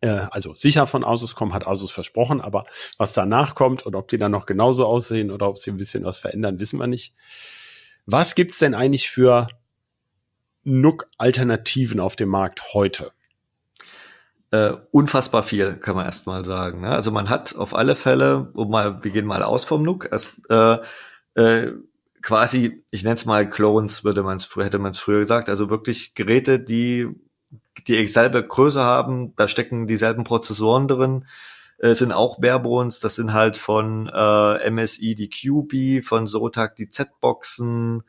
[0.00, 2.64] Äh, also sicher von Asus kommen, hat Asus versprochen, aber
[2.96, 6.04] was danach kommt und ob die dann noch genauso aussehen oder ob sie ein bisschen
[6.04, 7.14] was verändern, wissen wir nicht.
[8.06, 9.48] Was gibt's denn eigentlich für
[10.64, 13.12] NUC-Alternativen auf dem Markt heute?
[14.52, 16.82] Äh, unfassbar viel, kann man erst mal sagen.
[16.82, 16.90] Ne?
[16.90, 20.32] Also man hat auf alle Fälle, um mal, wir gehen mal aus vom NUC, erst,
[20.48, 20.78] äh,
[21.34, 21.72] äh,
[22.22, 25.70] quasi, ich nenne es mal Clones, würde man es hätte man es früher gesagt, also
[25.70, 27.08] wirklich Geräte, die
[27.86, 31.26] die dieselbe Größe haben, da stecken dieselben Prozessoren drin,
[31.78, 36.88] äh, sind auch Barebones, das sind halt von äh, MSI die QB, von Zotac die
[36.88, 38.02] Z-Boxen,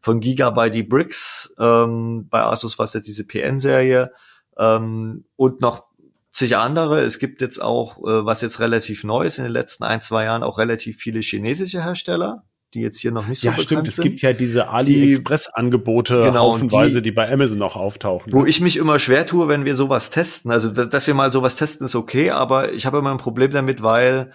[0.00, 4.12] von Gigabyte die Bricks, ähm, bei Asus war es jetzt diese PN-Serie
[4.56, 5.84] ähm, und noch
[6.32, 7.00] zig andere.
[7.00, 10.24] Es gibt jetzt auch, äh, was jetzt relativ neu ist in den letzten ein, zwei
[10.24, 13.92] Jahren, auch relativ viele chinesische Hersteller, die jetzt hier noch nicht so ja, bekannt stimmt.
[13.92, 13.98] sind.
[13.98, 18.32] Es gibt ja diese AliExpress-Angebote genau, haufenweise, die, die, bei Amazon noch auftauchen.
[18.32, 20.50] Wo ich mich immer schwer tue, wenn wir sowas testen.
[20.50, 23.82] Also, dass wir mal sowas testen, ist okay, aber ich habe immer ein Problem damit,
[23.82, 24.32] weil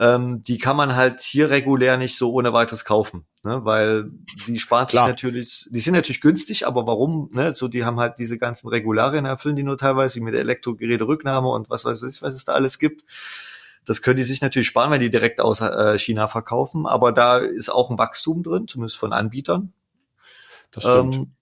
[0.00, 3.26] ähm, die kann man halt hier regulär nicht so ohne weiteres kaufen.
[3.44, 3.60] Ne?
[3.64, 4.10] Weil
[4.48, 7.30] die spart sich natürlich, die sind natürlich günstig, aber warum?
[7.32, 7.54] Ne?
[7.54, 11.70] So, die haben halt diese ganzen Regularien erfüllen die nur teilweise, wie mit Elektrogeräte-Rücknahme und
[11.70, 13.04] was weiß ich, was es da alles gibt.
[13.84, 17.38] Das können die sich natürlich sparen, wenn die direkt aus äh, China verkaufen, aber da
[17.38, 19.72] ist auch ein Wachstum drin, zumindest von Anbietern.
[20.70, 21.14] Das stimmt.
[21.14, 21.32] Ähm,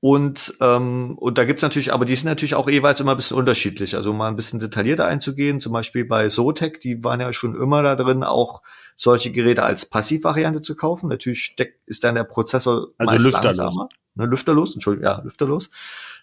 [0.00, 3.36] und, ähm, und da gibt's natürlich, aber die sind natürlich auch jeweils immer ein bisschen
[3.36, 3.96] unterschiedlich.
[3.96, 7.60] Also um mal ein bisschen detaillierter einzugehen, zum Beispiel bei Zotac, die waren ja schon
[7.60, 8.62] immer da drin, auch
[8.94, 11.08] solche Geräte als Passivvariante zu kaufen.
[11.08, 13.56] Natürlich steckt, ist dann der Prozessor also meist lüfterlos.
[13.56, 13.88] langsamer.
[14.14, 15.70] Ne, lüfterlos, Entschuldigung, ja, lüfterlos.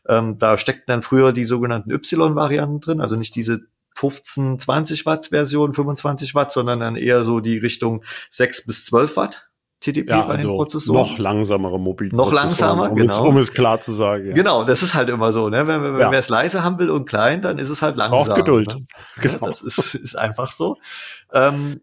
[0.07, 5.27] Ähm, da steckten dann früher die sogenannten Y-Varianten drin, also nicht diese 15, 20 Watt
[5.27, 10.21] Version, 25 Watt, sondern dann eher so die Richtung 6 bis 12 Watt TDP Ja,
[10.21, 10.99] bei also den Prozessoren.
[11.11, 12.09] noch langsamere Mobil.
[12.13, 13.27] Noch langsamer, um es, genau.
[13.27, 14.27] um es klar zu sagen.
[14.27, 14.33] Ja.
[14.33, 15.67] Genau, das ist halt immer so, ne?
[15.67, 16.11] Wenn, wenn, Ja.
[16.11, 18.25] wer es leise haben will und klein, dann ist es halt langsam.
[18.25, 18.73] Braucht Geduld.
[18.75, 18.85] Ne?
[19.21, 19.47] Genau.
[19.47, 20.77] Das ist, ist einfach so.
[21.33, 21.81] Ähm,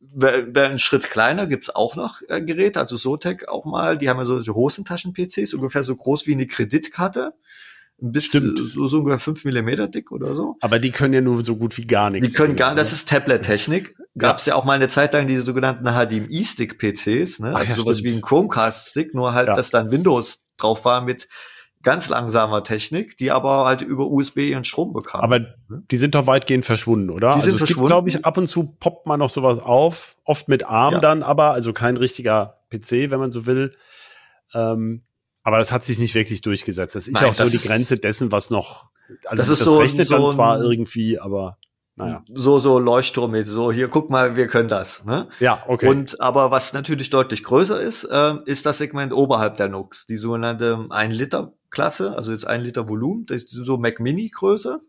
[0.00, 4.08] wer, wer einen Schritt kleiner gibt's auch noch äh, Geräte, also Sotec auch mal, die
[4.08, 7.34] haben ja solche Hosentaschen-PCs, ungefähr so groß wie eine Kreditkarte.
[8.02, 10.56] Ein bisschen so, so ungefähr fünf Millimeter dick oder so.
[10.60, 12.26] Aber die können ja nur so gut wie gar nichts.
[12.28, 12.94] Die können gar, das ne?
[12.96, 13.96] ist Tablet-Technik.
[14.18, 14.54] Gab's ja.
[14.56, 17.52] auch mal eine Zeit lang diese sogenannten HDMI-Stick-PCs, ne?
[17.54, 18.12] Ach Also ja, sowas stimmt.
[18.12, 19.54] wie ein Chromecast-Stick, nur halt, Ja.
[19.54, 21.28] dass dann Windows drauf war mit
[21.82, 25.20] ganz langsamer Technik, die aber halt über USB ihren Strom bekam.
[25.20, 27.34] Aber die sind doch weitgehend verschwunden, oder?
[27.34, 27.88] Die sind also es verschwunden.
[27.88, 31.00] glaube ich, ab und zu poppt man noch sowas auf, oft mit Arm Ja.
[31.00, 33.72] dann, aber also kein richtiger PC, wenn man so will.
[34.54, 35.02] Ähm,
[35.44, 36.96] aber das hat sich nicht wirklich durchgesetzt.
[36.96, 38.86] Das ist Nein, ja auch so das die ist- Grenze dessen, was noch.
[39.26, 41.58] Also Das ist so- rechnet so dann zwar irgendwie, aber
[41.96, 42.24] naja.
[42.32, 45.28] so, so Leuchtturmmäßig, so hier, guck mal, wir können das, ne?
[45.38, 45.86] Ja, okay.
[45.86, 50.16] Und aber was natürlich deutlich größer ist, äh, ist das Segment oberhalb der Nux, die
[50.16, 54.80] sogenannte 1 Liter Klasse, also jetzt 1 Liter Volumen, das ist so Mac Mini Größe.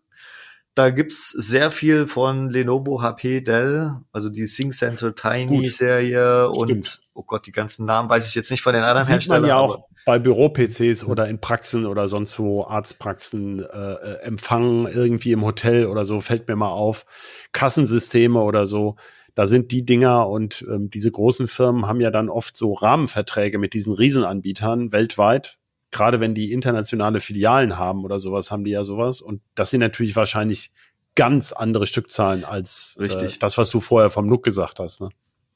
[0.75, 5.71] Da gibt's sehr viel von Lenovo, HP, Dell, also die ThinkCentre Tiny Gut.
[5.73, 7.01] Serie und Stimmt.
[7.13, 9.41] oh Gott, die ganzen Namen weiß ich jetzt nicht von den anderen Sieht Herstellern.
[9.41, 14.87] man ja auch bei Büro-PCs oder in Praxen oder sonst wo, Arztpraxen, äh, äh, Empfang
[14.87, 17.05] irgendwie im Hotel oder so, fällt mir mal auf.
[17.51, 18.95] Kassensysteme oder so.
[19.33, 23.57] Da sind die Dinger und ähm, diese großen Firmen haben ja dann oft so Rahmenverträge
[23.57, 25.57] mit diesen Riesenanbietern weltweit.
[25.91, 29.21] Gerade wenn die internationale Filialen haben oder sowas, haben die ja sowas.
[29.21, 30.71] Und das sind natürlich wahrscheinlich
[31.15, 33.35] ganz andere Stückzahlen als Richtig.
[33.35, 35.01] Äh, das, was du vorher vom Look gesagt hast.
[35.01, 35.09] Ne?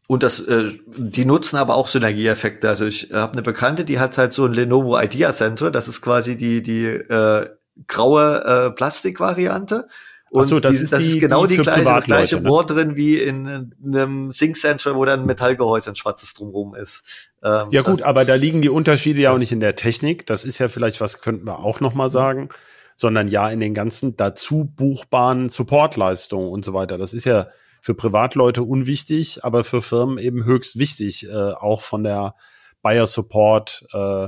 [0.09, 2.67] Und das, äh, die nutzen aber auch Synergieeffekte.
[2.67, 5.69] Also ich äh, habe eine Bekannte, die hat halt so ein Lenovo Idea Center.
[5.69, 7.47] Das ist quasi die die äh,
[7.85, 9.87] graue äh, Plastikvariante.
[10.31, 12.35] Und Ach so, das die, ist das die- ist genau die die, gleiche, das gleiche
[12.37, 12.41] ne?
[12.41, 17.03] Bohr drin wie in einem Sync Center, wo dann ein Metallgehäuse ein schwarzes drumherum ist.
[17.43, 20.25] Ähm, Ja gut, aber da liegen die Unterschiede ja auch nicht in der Technik.
[20.25, 22.49] Das ist ja vielleicht was, könnten wir auch noch mal sagen,
[22.95, 26.97] sondern ja in den ganzen dazu buchbaren Supportleistungen und so weiter.
[26.97, 27.47] Das ist ja
[27.81, 32.35] für Privatleute unwichtig, aber für Firmen eben höchst wichtig, äh, auch von der
[32.81, 34.27] Buyer Support, äh,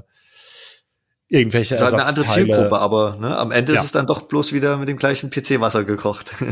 [1.27, 2.27] irgendwelche Das ist halt eine andere.
[2.27, 3.79] Zielgruppe, aber ne, am Ende Ja.
[3.79, 6.33] ist es dann doch bloß wieder mit dem gleichen PC-Wasser gekocht.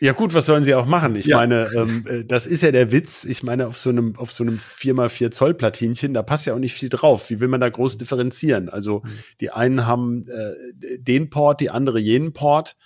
[0.00, 1.16] Ja gut, was sollen sie auch machen?
[1.16, 1.38] Ich Ja.
[1.38, 3.24] meine, ähm, äh, das ist ja der Witz.
[3.24, 6.60] Ich meine, auf so einem auf so einem 4x4 Zoll Platinchen, da passt ja auch
[6.60, 7.30] nicht viel drauf.
[7.30, 8.68] Wie will man da groß differenzieren?
[8.68, 9.08] Also Mhm.
[9.40, 10.52] die einen haben äh,
[10.98, 12.76] den Port, die andere jenen Port.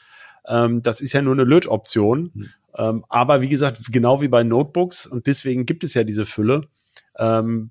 [0.48, 2.30] Ähm, das ist ja nur eine Lötoption.
[2.32, 2.48] Mhm.
[2.76, 6.62] Ähm, aber wie gesagt, genau wie bei Notebooks und deswegen gibt es ja diese Fülle.
[7.18, 7.70] Ähm,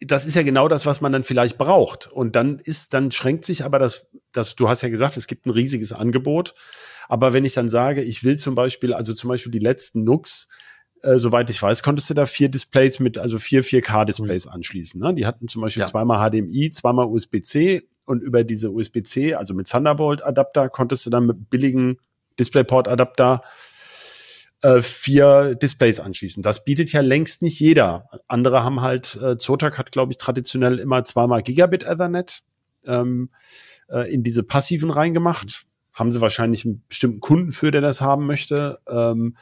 [0.00, 2.10] das ist ja genau das, was man dann vielleicht braucht.
[2.10, 5.46] Und dann ist, dann schränkt sich aber das, das, du hast ja gesagt, es gibt
[5.46, 6.54] ein riesiges Angebot.
[7.08, 10.48] Aber wenn ich dann sage, ich will zum Beispiel, also zum Beispiel die letzten Nux,
[11.02, 15.00] äh, soweit ich weiß, konntest du da vier Displays mit, also vier 4K-Displays anschließen.
[15.00, 15.14] Ne?
[15.14, 15.86] Die hatten zum Beispiel Ja.
[15.86, 21.50] zweimal HDMI, zweimal USB-C und über diese USB-C, also mit Thunderbolt-Adapter, konntest du dann mit
[21.50, 21.98] billigen
[22.38, 23.42] DisplayPort-Adapter
[24.62, 26.42] äh, vier Displays anschließen.
[26.42, 28.08] Das bietet ja längst nicht jeder.
[28.26, 32.42] Andere haben halt, äh, Zotac hat, glaube ich, traditionell immer zweimal Gigabit Ethernet
[32.84, 33.30] ähm,
[33.88, 35.64] äh, in diese passiven reingemacht.
[35.92, 38.80] Haben sie wahrscheinlich einen bestimmten Kunden für, der das haben möchte.
[38.88, 39.36] Ähm,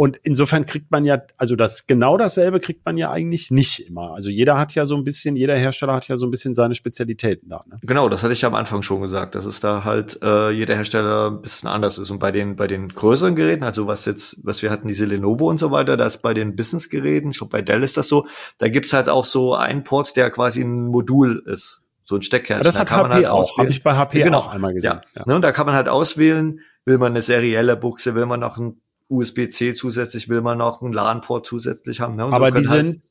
[0.00, 4.14] und insofern kriegt man ja, also das genau dasselbe kriegt man ja eigentlich nicht immer.
[4.14, 6.76] Also jeder hat ja so ein bisschen, jeder Hersteller hat ja so ein bisschen seine
[6.76, 7.64] Spezialitäten da.
[7.68, 7.80] Ne?
[7.82, 10.76] Genau, das hatte ich ja am Anfang schon gesagt, dass es da halt äh, jeder
[10.76, 12.10] Hersteller ein bisschen anders ist.
[12.12, 15.50] Und bei den bei den größeren Geräten, also was jetzt, was wir hatten, diese Lenovo
[15.50, 18.24] und so weiter, das bei den Business-Geräten, ich glaube bei Dell ist das so,
[18.58, 22.58] da gibt's halt auch so einen Port, der quasi ein Modul ist, so ein Steckkärtchen.
[22.60, 24.38] Aber das Da hat kann man HP halt auch, habe ich bei HP Genau.
[24.38, 25.00] auch einmal gesehen.
[25.16, 28.38] Ja, Ne, und da kann man halt auswählen, will man eine serielle Buchse, will man
[28.38, 32.16] noch ein USB-C zusätzlich, will man noch einen LAN-Port zusätzlich haben.
[32.16, 32.26] Ne?
[32.26, 33.04] Und Aber so die halt- sind,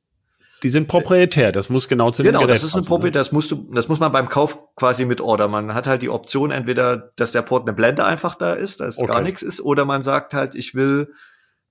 [0.63, 1.51] die sind proprietär.
[1.51, 3.23] Das muss genau zu Genau, dem Gerät das ist ein passen, Proprietär, ne?
[3.25, 5.51] das musst du, das muss man beim Kauf quasi mit ordern.
[5.51, 8.97] Man hat halt die Option, entweder, dass der Port eine Blende einfach da ist, dass
[8.97, 9.07] Okay.
[9.07, 11.13] gar nichts ist, oder man sagt halt, ich will,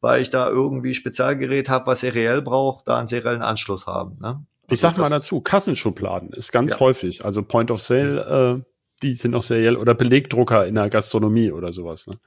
[0.01, 4.17] weil ich da irgendwie Spezialgerät habe, was seriell braucht, da einen seriellen Anschluss haben.
[4.21, 4.45] Ne?
[4.69, 6.81] Ich Also sag mal dazu, Kassenschubladen ist ganz Ja.
[6.81, 7.25] häufig.
[7.25, 8.71] Also Point of Sale, äh,
[9.03, 12.07] die sind auch seriell oder Belegdrucker in der Gastronomie oder sowas.
[12.07, 12.19] Ne?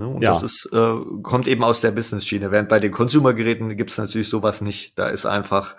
[0.00, 0.08] Ne?
[0.08, 0.32] Und Ja.
[0.32, 2.50] das ist, äh, kommt eben aus der Business-Schiene.
[2.50, 4.98] Während bei den Consumer-Geräten gibt's natürlich sowas nicht.
[4.98, 5.76] Da ist einfach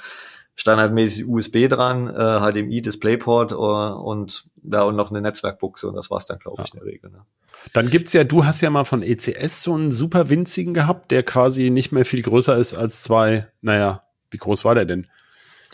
[0.55, 6.11] standardmäßig USB dran, äh, HDMI, DisplayPort äh, und ja, und noch eine Netzwerkbuchse und das
[6.11, 7.09] war's dann, glaube ich, in der Regel.
[7.09, 7.25] Ne?
[7.73, 11.23] Dann gibt's ja, du hast ja mal von ECS so einen super winzigen gehabt, der
[11.23, 15.07] quasi nicht mehr viel größer ist als zwei, naja, wie groß war der denn?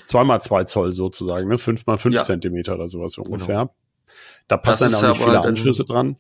[0.06, 1.58] Zweimal zwei Zoll sozusagen, ne?
[1.58, 2.24] Fünf mal fünf Ja.
[2.24, 3.70] Zentimeter oder sowas so ungefähr.
[4.48, 6.16] Da Das passen dann auch nicht viele Anschlüsse dran.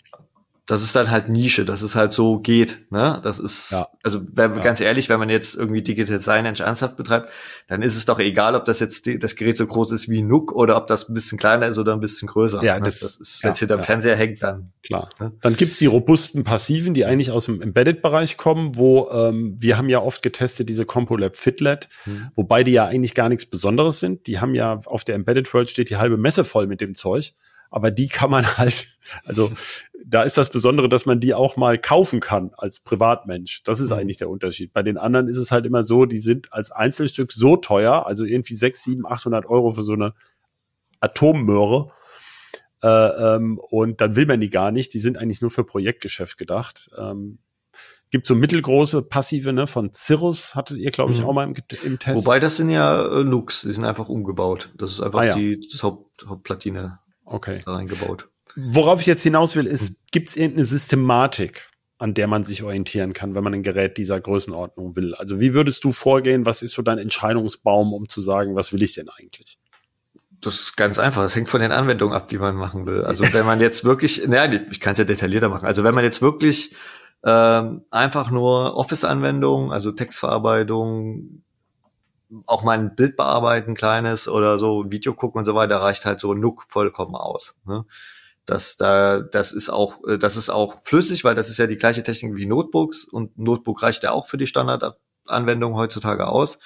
[0.69, 2.91] Das ist dann halt Nische, dass es halt so geht.
[2.91, 3.21] Ne?
[3.23, 3.87] Das ist, Ja.
[4.03, 4.61] also wenn, Ja.
[4.61, 7.29] ganz ehrlich, wenn man jetzt irgendwie Digital Signage ernsthaft betreibt,
[7.67, 10.21] dann ist es doch egal, ob das jetzt die, das Gerät so groß ist wie
[10.23, 12.61] Nook oder ob das ein bisschen kleiner ist oder ein bisschen größer.
[12.63, 12.83] Ja, ne?
[12.83, 13.85] das- ist, ja, wenn es hinterm ja.
[13.85, 15.09] Fernseher hängt, dann Klar.
[15.19, 15.31] Ja.
[15.41, 19.89] Dann gibt's die robusten Passiven, die eigentlich aus dem Embedded-Bereich kommen, wo ähm, wir haben
[19.89, 22.27] ja oft getestet diese CompoLab Fitlet, Mhm.
[22.35, 24.27] wobei die ja eigentlich gar nichts Besonderes sind.
[24.27, 27.33] Die haben ja auf der Embedded World steht die halbe Messe voll mit dem Zeug,
[27.69, 28.87] aber die kann man halt,
[29.25, 29.51] also
[30.09, 33.63] da ist das Besondere, dass man die auch mal kaufen kann als Privatmensch.
[33.63, 33.97] Das ist Mhm.
[33.97, 34.71] eigentlich der Unterschied.
[34.71, 38.23] Bei den anderen ist es halt immer so, die sind als Einzelstück so teuer, also
[38.23, 40.13] irgendwie sechs, sieben, 800 Euro für so eine
[40.99, 41.91] Atommöhre.
[42.83, 44.93] Äh, ähm, und dann will man die gar nicht.
[44.93, 46.89] Die sind eigentlich nur für Projektgeschäft gedacht.
[46.97, 47.39] Ähm,
[48.09, 51.25] gibt so mittelgroße passive ne, von Cirrus, hattet ihr, glaube ich, Mhm.
[51.25, 52.25] auch mal im, im Test.
[52.25, 54.69] Wobei das sind ja äh, Nooks, die sind einfach umgebaut.
[54.77, 55.35] Das ist einfach Ah, ja.
[55.35, 57.61] die das Haupt, Hauptplatine okay.
[57.65, 58.29] da reingebaut.
[58.59, 59.75] Worauf ich jetzt hinaus will, Hm.
[59.75, 63.97] ist, gibt es irgendeine Systematik, an der man sich orientieren kann, wenn man ein Gerät
[63.97, 65.13] dieser Größenordnung will?
[65.13, 66.45] Also wie würdest du vorgehen?
[66.47, 69.59] Was ist so dein Entscheidungsbaum, um zu sagen, was will ich denn eigentlich?
[70.41, 71.21] Das ist ganz einfach.
[71.21, 73.03] Das hängt von den Anwendungen ab, die man machen will.
[73.03, 75.67] Also wenn man jetzt wirklich, naja, ich kann es ja detaillierter machen.
[75.67, 76.75] Also wenn man jetzt wirklich
[77.23, 81.43] ähm, einfach nur Office-Anwendungen, also Textverarbeitung,
[82.45, 86.19] auch mal ein Bild bearbeiten, kleines oder so, Video gucken und so weiter, reicht halt
[86.19, 87.59] so Nook vollkommen aus.
[87.65, 87.85] Ne?
[88.47, 91.77] Das, da, das ist auch, äh, das ist auch flüssig, weil das ist ja die
[91.77, 96.57] gleiche Technik wie Notebooks und Notebook reicht ja auch für die Standardanwendung heutzutage aus.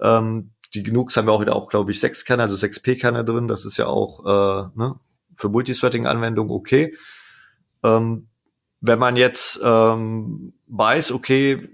[0.00, 3.48] Ähm, die Genooks haben ja auch wieder auch, glaube ich, sechs Kerne, also 6P-Kerne drin.
[3.48, 5.00] Das ist ja auch äh, ne,
[5.34, 6.96] für Multithreading-Anwendungen okay.
[7.82, 8.28] Ähm,
[8.80, 11.68] wenn man jetzt ähm, weiß, okay,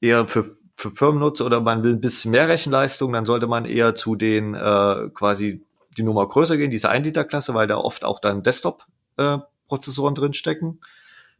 [0.00, 3.94] eher für, für Firmennutzer oder man will ein bisschen mehr Rechenleistung, dann sollte man eher
[3.94, 5.62] zu den äh, quasi
[5.96, 10.32] die Nummer größer gehen, diese 1 Liter Klasse, weil da oft auch dann Desktop-Prozessoren drin
[10.32, 10.80] stecken.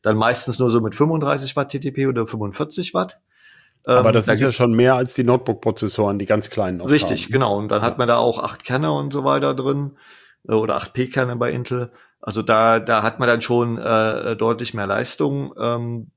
[0.03, 3.21] Dann meistens nur so mit 35 Watt TTP oder 45 Watt.
[3.87, 6.81] Aber Ähm, das da ist ja schon mehr als die Notebook-Prozessoren, die ganz kleinen.
[6.81, 7.33] oft Richtig, haben.
[7.33, 7.57] genau.
[7.59, 9.97] Und dann hat man da auch acht Kerne und so weiter drin
[10.49, 11.93] äh, oder 8P-Kerne bei Intel.
[12.21, 15.53] Also da, da hat man dann schon äh, deutlich mehr Leistung.
[15.59, 16.11] Ähm,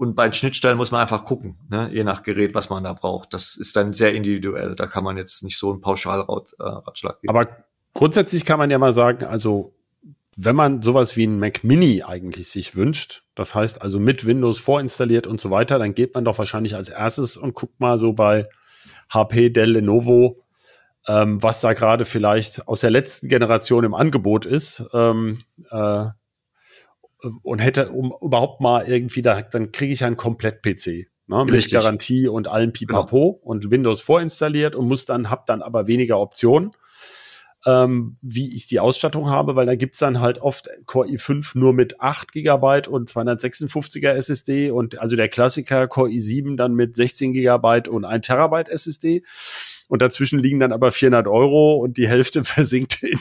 [0.00, 1.90] und bei den Schnittstellen muss man einfach gucken, ne?
[1.92, 3.34] je nach Gerät, was man da braucht.
[3.34, 4.74] Das ist dann sehr individuell.
[4.74, 7.28] Da kann man jetzt nicht so einen Pauschalratschlag geben.
[7.28, 7.46] Aber
[7.92, 9.74] grundsätzlich kann man ja mal sagen, also
[10.36, 14.58] wenn man sowas wie ein Mac Mini eigentlich sich wünscht, das heißt also mit Windows
[14.58, 18.14] vorinstalliert und so weiter, dann geht man doch wahrscheinlich als erstes und guckt mal so
[18.14, 18.48] bei
[19.10, 20.42] HP, Dell, Lenovo,
[21.08, 24.82] ähm, was da gerade vielleicht aus der letzten Generation im Angebot ist.
[24.94, 26.06] Ähm, äh,
[27.42, 31.08] und hätte, um überhaupt mal irgendwie, da, dann kriege ich einen Komplett-PC.
[31.26, 31.72] Ne, mit Richtig.
[31.72, 31.84] Genau.
[31.84, 36.72] Garantie und allem Pipapo und Windows vorinstalliert und muss dann, hab dann aber weniger Optionen
[37.66, 41.74] ähm, wie ich die Ausstattung habe, weil da gibt's dann halt oft Core i5 nur
[41.74, 47.32] mit 8 Gigabyte und 256er SSD und also der Klassiker Core i7 dann mit 16
[47.32, 49.24] Gigabyte und 1 Terabyte SSD.
[49.88, 53.18] Und dazwischen liegen dann aber 400 Euro und die Hälfte versinkt in,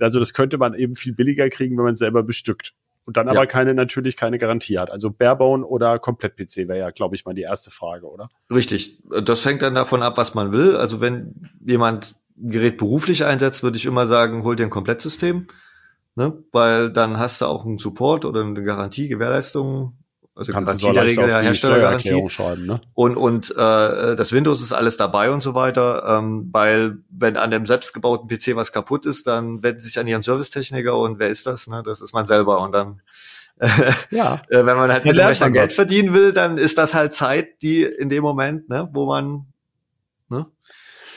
[0.00, 2.74] also das könnte man eben viel billiger kriegen, wenn man es selber bestückt.
[3.04, 3.46] Und dann aber Ja.
[3.46, 4.90] keine, natürlich keine Garantie hat.
[4.90, 8.28] Also Barebone oder Komplett-PC wäre ja, glaube ich, mal die erste Frage, oder?
[8.50, 9.02] Richtig.
[9.24, 10.76] Das hängt dann davon ab, was man will.
[10.76, 15.48] Also wenn jemand ein Gerät beruflich einsetzt, würde ich immer sagen, hol dir ein Komplettsystem.
[16.14, 16.44] Ne?
[16.52, 19.96] Weil dann hast du auch einen Support oder eine Garantie, Gewährleistung.
[20.34, 22.28] Also Kannst du Garantie so in der leicht Regel Herstellergarantie.
[22.30, 22.80] Schreiben, ne?
[22.94, 27.50] Und, und äh, das Windows ist alles dabei und so weiter, ähm, weil wenn an
[27.50, 31.28] dem selbstgebauten PC was kaputt ist, dann wenden sie sich an ihren Servicetechniker und wer
[31.28, 31.66] ist das?
[31.66, 31.82] Ne?
[31.84, 33.02] Das ist man selber und dann
[34.10, 34.42] Ja.
[34.48, 37.62] äh, wenn man halt mit dem Rechner Geld verdienen will, dann ist das halt Zeit,
[37.62, 39.46] die in dem Moment, ne, wo man
[40.30, 40.46] ne,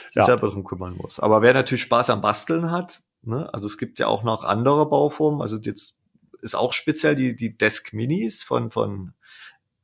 [0.08, 0.26] sich Ja.
[0.26, 1.20] selber drum kümmern muss.
[1.20, 4.88] Aber wer natürlich Spaß am Basteln hat, ne, also es gibt ja auch noch andere
[4.90, 5.96] Bauformen, also jetzt
[6.46, 9.14] ist auch speziell die, die Desk Minis von, von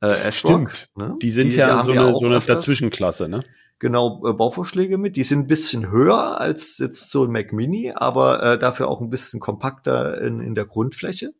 [0.00, 0.70] äh, S-Rock.
[0.70, 0.90] Stimmt.
[0.96, 1.16] Ne?
[1.20, 2.40] Die sind ja haben so eine, so eine.
[2.40, 3.44] Dazwischenklasse, ne?
[3.78, 5.16] Genau, äh, Bauvorschläge mit.
[5.16, 9.00] Die sind ein bisschen höher als jetzt so ein Mac Mini, aber äh, dafür auch
[9.00, 11.34] ein bisschen kompakter in, in der Grundfläche.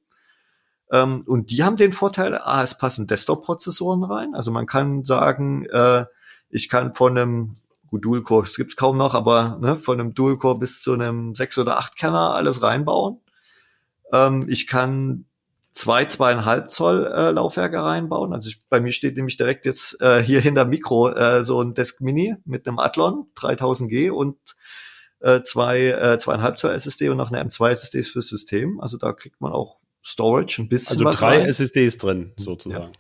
[0.91, 4.35] Ähm, und die haben den Vorteil, ah, es passen Desktop-Prozessoren rein.
[4.35, 6.05] Also man kann sagen, äh,
[6.51, 7.57] ich kann von einem,
[7.89, 11.59] gut, Dual-Core, es gibt's kaum noch, aber ne, von einem Dual-Core bis zu einem 6
[11.59, 13.21] oder 8 Kerner alles reinbauen.
[14.13, 15.25] Ähm, ich kann
[15.73, 18.33] zwei, zweieinhalb Zoll äh, Laufwerke reinbauen.
[18.33, 21.75] Also ich, bei mir steht nämlich direkt jetzt äh, hier hinter Mikro äh, so ein
[21.75, 24.37] Desk Mini mit einem Athlon 3000G und
[25.21, 28.81] äh, zwei, äh, zweieinhalb Zoll SSD und noch eine M2 SSD fürs System.
[28.81, 31.47] Also da kriegt man auch Storage ein bisschen Also was drei rein.
[31.47, 32.93] SSDs drin, sozusagen.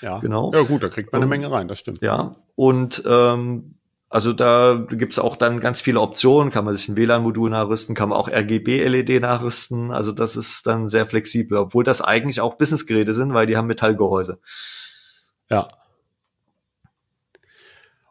[0.00, 0.18] Ja.
[0.20, 0.52] Genau.
[0.52, 2.02] Ja, gut, da kriegt man eine Menge rein, das stimmt.
[2.02, 3.76] Ja, und ähm,
[4.14, 8.10] Also da gibt's auch dann ganz viele Optionen, kann man sich ein WLAN-Modul nachrüsten, kann
[8.10, 9.90] man auch RGB-LED nachrüsten.
[9.90, 13.66] Also das ist dann sehr flexibel, obwohl das eigentlich auch Businessgeräte sind, weil die haben
[13.66, 14.38] Metallgehäuse.
[15.50, 15.66] Ja.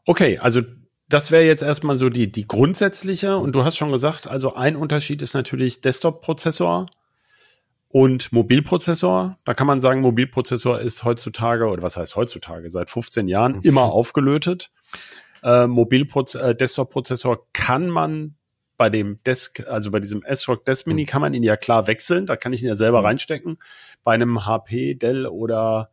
[0.05, 0.59] Okay, also
[1.07, 3.37] das wäre jetzt erstmal so die, die grundsätzliche.
[3.37, 6.87] Und du hast schon gesagt, also ein Unterschied ist natürlich Desktop-Prozessor
[7.87, 9.37] und Mobilprozessor.
[9.45, 13.83] Da kann man sagen, Mobilprozessor ist heutzutage, oder was heißt heutzutage, seit 15 Jahren immer
[13.83, 14.69] aufgelötet.
[15.43, 16.55] Äh, Mobilproz äh,
[17.53, 18.35] kann man
[18.77, 22.25] bei dem Desk, also bei diesem S-Rock Desk Mini kann man ihn ja klar wechseln.
[22.25, 23.57] Da kann ich ihn ja selber reinstecken.
[24.03, 25.91] Bei einem HP, Dell oder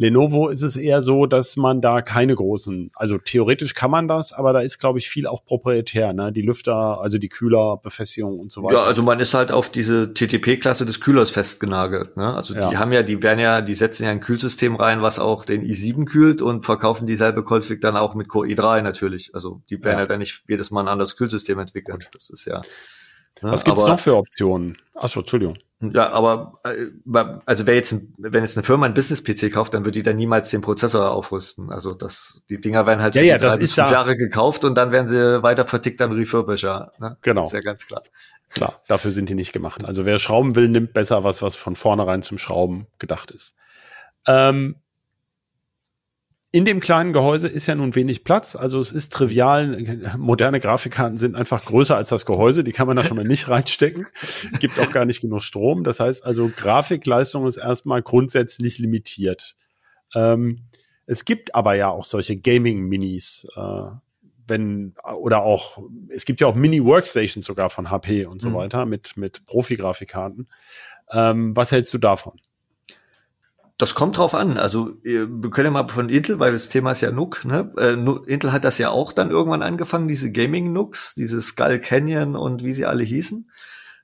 [0.00, 4.32] Lenovo ist es eher so, dass man da keine großen, also theoretisch kann man das,
[4.32, 6.32] aber da ist, glaube ich, viel auch proprietär, ne?
[6.32, 8.76] Die Lüfter, also die Kühlerbefestigung und so weiter.
[8.76, 12.32] Ja, also man ist halt auf diese TTP-Klasse des Kühlers festgenagelt, ne?
[12.34, 12.70] Also ja.
[12.70, 15.62] die haben ja, die werden ja, die setzen ja ein Kühlsystem rein, was auch den
[15.62, 19.34] i7 kühlt und verkaufen dieselbe Config dann auch mit Core i3 natürlich.
[19.34, 21.98] Also die werden ja, ja dann nicht jedes Mal ein anderes Kühlsystem entwickeln.
[21.98, 22.08] Gut.
[22.14, 22.62] Das ist ja.
[23.42, 24.78] Was gibt's aber, noch für Optionen?
[24.94, 25.56] Achso, Entschuldigung.
[25.80, 26.88] Ja, aber äh,
[27.46, 30.50] also wer jetzt, wenn jetzt eine Firma ein Business-PC kauft, dann wird die dann niemals
[30.50, 31.72] den Prozessor aufrüsten.
[31.72, 34.92] Also das, die Dinger werden halt ja, ja, drei bis fünf Jahre gekauft und dann
[34.92, 36.92] werden sie weiter vertickt an Refurbisher.
[36.98, 37.16] Ne?
[37.22, 37.40] Genau.
[37.40, 38.02] Das ist ja ganz klar.
[38.50, 39.84] Klar, dafür sind die nicht gemacht.
[39.84, 43.54] Also wer schrauben will, nimmt besser was, was von vornherein zum Schrauben gedacht ist.
[44.26, 44.76] Ähm,
[46.52, 48.56] in dem kleinen Gehäuse ist ja nun wenig Platz.
[48.56, 50.00] Also es ist trivial.
[50.18, 52.64] Moderne Grafikkarten sind einfach größer als das Gehäuse.
[52.64, 54.08] Die kann man da schon mal nicht reinstecken.
[54.50, 55.84] Es gibt auch gar nicht genug Strom.
[55.84, 59.54] Das heißt also, Grafikleistung ist erstmal grundsätzlich limitiert.
[60.14, 60.64] Ähm,
[61.06, 63.46] es gibt aber ja auch solche Gaming-Minis.
[63.54, 63.90] Äh,
[64.48, 68.54] wenn, oder auch, es gibt ja auch Mini-Workstations sogar von HP und so mhm.
[68.54, 70.48] weiter mit, mit Profi-Grafikkarten.
[71.12, 72.40] Ähm, was hältst du davon?
[73.80, 74.58] Das kommt drauf an.
[74.58, 77.46] Also wir können ja mal von Intel, weil das Thema ist ja NUC.
[77.46, 77.72] Ne?
[77.78, 82.36] Äh, Intel hat das ja auch dann irgendwann angefangen, diese Gaming NUCs, diese Skull Canyon
[82.36, 83.50] und wie sie alle hießen.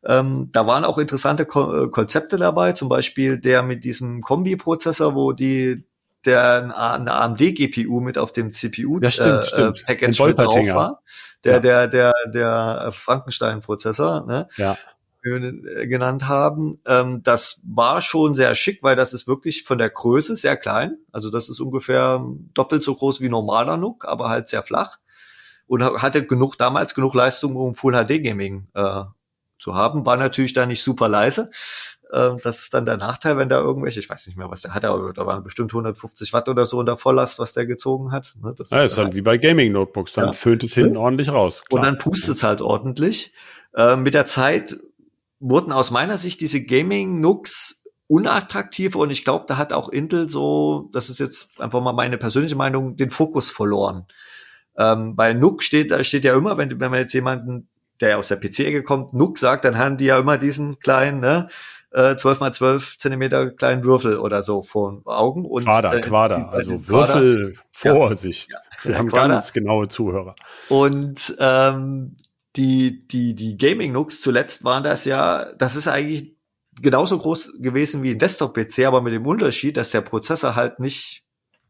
[0.06, 5.14] Ähm, da waren auch interessante Ko äh, Konzepte dabei, zum Beispiel der mit diesem Kombi-Prozessor,
[5.14, 5.84] wo die
[6.24, 9.84] der eine AMD-GPU mit auf dem CPU ja, stimmt, äh, stimmt.
[9.84, 11.02] Package mit drauf war.
[11.44, 11.60] Der, ja.
[11.60, 14.48] der, der, der Frankenstein-Prozessor, ne?
[14.56, 14.78] Ja
[15.88, 16.78] genannt haben.
[16.86, 20.98] Ähm, das war schon sehr schick, weil das ist wirklich von der Größe sehr klein.
[21.12, 22.24] Also das ist ungefähr
[22.54, 24.98] doppelt so groß wie normaler NUC, aber halt sehr flach.
[25.66, 29.02] Und hatte genug, damals genug Leistung, um Full HD Gaming äh,
[29.58, 30.06] zu haben.
[30.06, 31.50] War natürlich da nicht super leise.
[32.10, 34.74] Äh, das ist dann der Nachteil, wenn da irgendwelche, ich weiß nicht mehr, was der
[34.74, 38.12] hatte, aber da waren bestimmt 150 Watt oder so in der Volllast, was der gezogen
[38.12, 38.34] hat.
[38.42, 38.54] Ne?
[38.56, 40.32] Das ja, ist, ist halt wie bei Gaming Notebooks, dann ja.
[40.32, 41.00] föhnt es hinten ja.
[41.00, 41.64] ordentlich raus.
[41.64, 41.80] Klar.
[41.80, 43.32] Und dann pustet es halt ordentlich.
[43.74, 44.78] Äh, mit der Zeit
[45.40, 50.88] wurden aus meiner Sicht diese Gaming-Nooks unattraktiv und ich glaube, da hat auch Intel so,
[50.92, 54.06] das ist jetzt einfach mal meine persönliche Meinung, den Fokus verloren.
[54.78, 57.68] Ähm, bei Nook steht, da steht ja immer, wenn, wenn man jetzt jemanden,
[58.00, 61.48] der aus der PC-Ecke kommt, Nook sagt, dann haben die ja immer diesen kleinen, ne,
[61.92, 65.44] äh, 12 mal 12 Zentimeter kleinen Würfel oder so vor Augen.
[65.46, 68.52] Und, Quader, äh, Quader, also Würfel, Vorsicht.
[68.52, 69.34] Ja, Wir ja, haben Quader.
[69.34, 70.36] ganz genaue Zuhörer.
[70.68, 72.16] Und ähm,
[72.56, 76.36] die, die, die Gaming-Nooks zuletzt waren das ja, das ist eigentlich
[76.80, 81.24] genauso groß gewesen wie ein Desktop-PC, aber mit dem Unterschied, dass der Prozessor halt nicht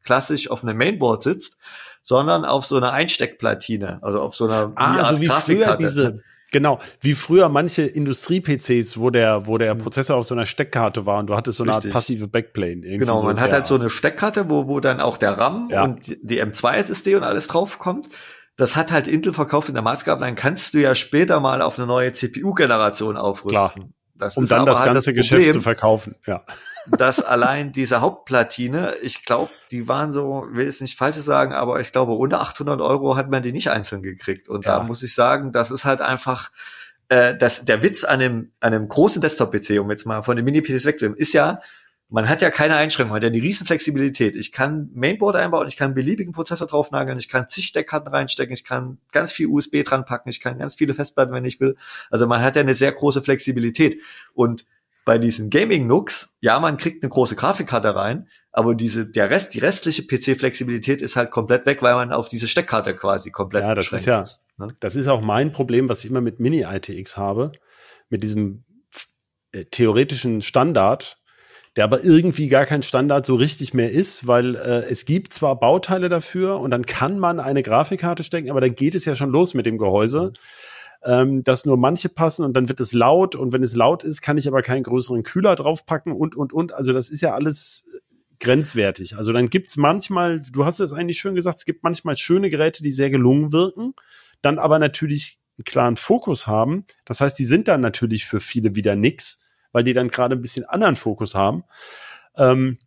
[0.05, 1.59] klassisch auf einem Mainboard sitzt,
[2.03, 6.23] sondern auf so einer Einsteckplatine, also auf so einer ah, Art so wie früher diese
[6.53, 9.79] Genau, wie früher manche Industrie-PCs, wo der, wo der mhm.
[9.81, 11.87] Prozessor auf so einer Steckkarte war und du hattest so eine Richtig.
[11.87, 12.83] Art passive Backplane.
[12.83, 15.83] Genau, so man hat halt so eine Steckkarte, wo, wo dann auch der RAM ja.
[15.83, 18.09] und die M2-SSD und alles drauf kommt
[18.57, 21.79] das hat halt Intel verkauft in der Maßgabe, dann kannst du ja später mal auf
[21.79, 23.73] eine neue CPU-Generation aufrüsten.
[23.73, 23.91] Klar.
[24.19, 26.43] Das um dann das halt ganze das Geschäft zu verkaufen, ja.
[26.97, 31.81] Dass allein diese Hauptplatine, ich glaube, die waren so, will es nicht falsch sagen, aber
[31.81, 34.49] ich glaube, unter 800 Euro hat man die nicht einzeln gekriegt.
[34.49, 34.79] Und ja.
[34.79, 36.51] da muss ich sagen, das ist halt einfach,
[37.09, 40.45] äh, das, der Witz an einem, an einem großen Desktop-PC, um jetzt mal von den
[40.45, 41.61] Mini-PCs wegzunehmen, ist ja,
[42.09, 44.37] man hat ja keine Einschränkungen, man hat ja die riesen Flexibilität.
[44.37, 48.65] Ich kann Mainboard einbauen, ich kann beliebigen Prozessor draufnageln, ich kann zig Steckkarten reinstecken, ich
[48.65, 51.77] kann ganz viel USB dran packen, ich kann ganz viele Festplatten, wenn ich will.
[52.11, 54.01] Also man hat ja eine sehr große Flexibilität.
[54.35, 54.67] Und
[55.05, 59.59] bei diesen Gaming-Nooks, ja, man kriegt eine große Grafikkarte rein, aber diese, der Rest, die
[59.59, 63.93] restliche PC-Flexibilität ist halt komplett weg, weil man auf diese Steckkarte quasi komplett Ja, das
[63.93, 64.69] ist ja, ist, ne?
[64.81, 67.53] das ist auch mein Problem, was ich immer mit Mini-ITX habe,
[68.09, 68.65] mit diesem
[69.53, 71.19] äh, theoretischen Standard,
[71.77, 75.61] der aber irgendwie gar kein Standard so richtig mehr ist, weil äh, es gibt zwar
[75.61, 79.31] Bauteile dafür und dann kann man eine Grafikkarte stecken, aber dann geht es ja schon
[79.31, 80.33] los mit dem Gehäuse.
[81.05, 84.23] Ähm, dass nur manche passen und dann wird es laut und wenn es laut ist,
[84.23, 86.73] kann ich aber keinen größeren Kühler draufpacken und und und.
[86.73, 87.85] Also das ist ja alles
[88.41, 89.17] grenzwertig.
[89.17, 92.83] Also dann gibt's manchmal, du hast es eigentlich schön gesagt, es gibt manchmal schöne Geräte,
[92.83, 93.95] die sehr gelungen wirken,
[94.43, 96.85] dann aber natürlich einen klaren Fokus haben.
[97.05, 99.43] Das heißt, die sind dann natürlich für viele wieder nix,
[99.77, 101.63] weil die dann gerade ein bisschen anderen Fokus haben.
[102.39, 102.79] Ähm,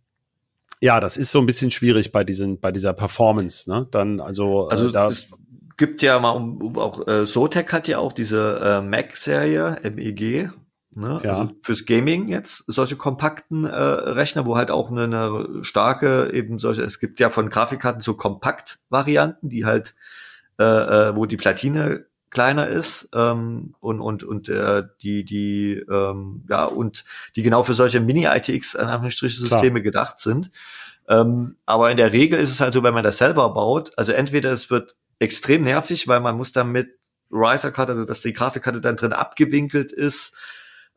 [0.81, 3.87] ja, das ist so ein bisschen schwierig bei diesen, bei dieser Performance, ne?
[3.91, 5.27] Dann, also, äh, also äh, da es
[5.77, 10.49] gibt ja mal um, um auch äh, Zotac hat ja auch diese äh, Mac-Serie MEG,
[10.95, 11.21] ne?
[11.23, 11.29] Ja.
[11.29, 16.57] Also fürs Gaming jetzt solche kompakten äh, Rechner, wo halt auch eine, eine starke eben
[16.57, 16.81] solche.
[16.81, 19.93] Es gibt ja von Grafikkarten so Kompakt-Varianten, die halt
[20.59, 26.43] äh, äh, wo die Platine kleiner ist ähm, und und und äh, die die ähm,
[26.49, 27.05] ja und
[27.35, 30.51] die genau für solche Mini ITX an Anführungsstrichen Systeme gedacht sind.
[31.07, 34.11] Ähm, aber in der Regel ist es halt so, wenn man das selber baut, also
[34.11, 36.89] entweder es wird extrem nervig, weil man muss dann mit
[37.31, 40.35] Riser Card, also dass die Grafikkarte dann drin abgewinkelt ist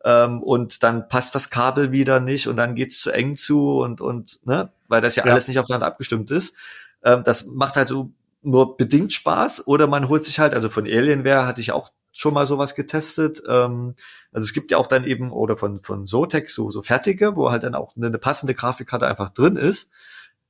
[0.05, 4.01] ähm, und dann passt das Kabel wieder nicht und dann geht's zu eng zu und
[4.01, 5.33] und ne, weil das ja, ja.
[5.33, 6.57] alles nicht aufeinander abgestimmt ist.
[7.05, 8.13] Ähm, das macht halt so
[8.43, 12.35] nur bedingt Spaß oder man holt sich halt, also von Alienware hatte ich auch schon
[12.35, 13.43] mal sowas getestet.
[13.49, 13.95] Ähm,
[14.33, 17.51] also es gibt ja auch dann eben, oder von, von Zotac so, so fertige, wo
[17.51, 19.91] halt dann auch eine, eine passende Grafikkarte einfach drin ist.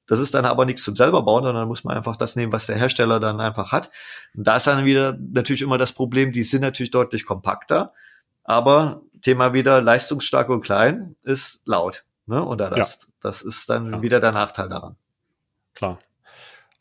[0.06, 2.66] Das ist dann aber nichts zum selber bauen, sondern muss man einfach das nehmen, was
[2.66, 3.90] der Hersteller dann einfach hat.
[4.34, 7.92] Und da ist dann wieder natürlich immer das Problem, die sind natürlich deutlich kompakter,
[8.42, 12.04] aber Thema wieder leistungsstark und klein ist laut.
[12.26, 12.44] Ne?
[12.44, 13.08] Und das, ja.
[13.20, 14.02] das ist dann ja.
[14.02, 14.96] wieder der Nachteil daran.
[15.74, 15.98] Klar.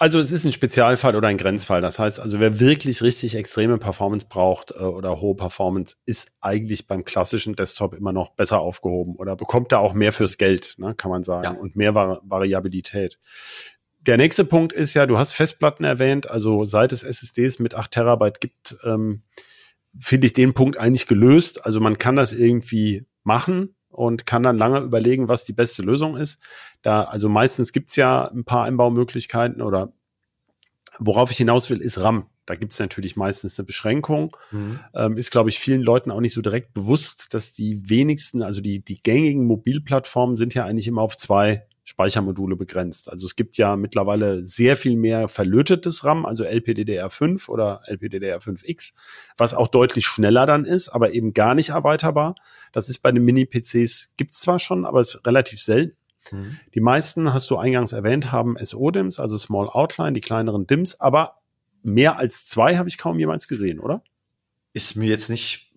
[0.02, 1.80] Also es ist ein Spezialfall oder ein Grenzfall.
[1.80, 6.88] Das heißt, also wer wirklich richtig extreme Performance braucht äh, oder hohe Performance, ist eigentlich
[6.88, 10.96] beim klassischen Desktop immer noch besser aufgehoben oder bekommt da auch mehr fürs Geld, ne,
[10.96, 11.52] kann man sagen, ja.
[11.52, 13.20] und mehr Vari Variabilität.
[14.00, 17.92] Der nächste Punkt ist ja, du hast Festplatten erwähnt, also seit es SSDs mit 8
[17.92, 19.22] Terabyte gibt, ähm,
[20.00, 21.64] finde ich den Punkt eigentlich gelöst.
[21.64, 26.18] Also man kann das irgendwie machen, und kann dann lange überlegen, was die beste Lösung
[26.18, 26.42] ist.
[26.82, 29.94] Da, also meistens gibt's ja ein paar Einbaumöglichkeiten oder
[31.00, 32.28] worauf ich hinaus will, ist RAM.
[32.46, 34.36] Da gibt's natürlich meistens eine Beschränkung.
[34.52, 34.80] Mhm.
[34.94, 38.62] Ähm, ist, glaube ich, vielen Leuten auch nicht so direkt bewusst, dass die wenigsten, also
[38.62, 43.12] die, die gängigen Mobilplattformen sind ja eigentlich immer auf zwei Speichermodule begrenzt.
[43.12, 48.94] Also es gibt ja mittlerweile sehr viel mehr verlötetes RAM, also LPDDR5 oder LPDDR5X,
[49.36, 52.36] was auch deutlich schneller dann ist, aber eben gar nicht erweiterbar.
[52.72, 55.98] Das ist bei den Mini-PCs gibt's zwar schon, aber es ist relativ selten.
[56.32, 56.60] Mhm.
[56.74, 61.42] Die meisten, hast du eingangs erwähnt, haben SO-DIMMs, also Small Outline, die kleineren DIMMs, aber
[61.84, 64.02] mehr als zwei habe ich kaum jemals gesehen, oder?
[64.72, 65.74] Ist mir jetzt nicht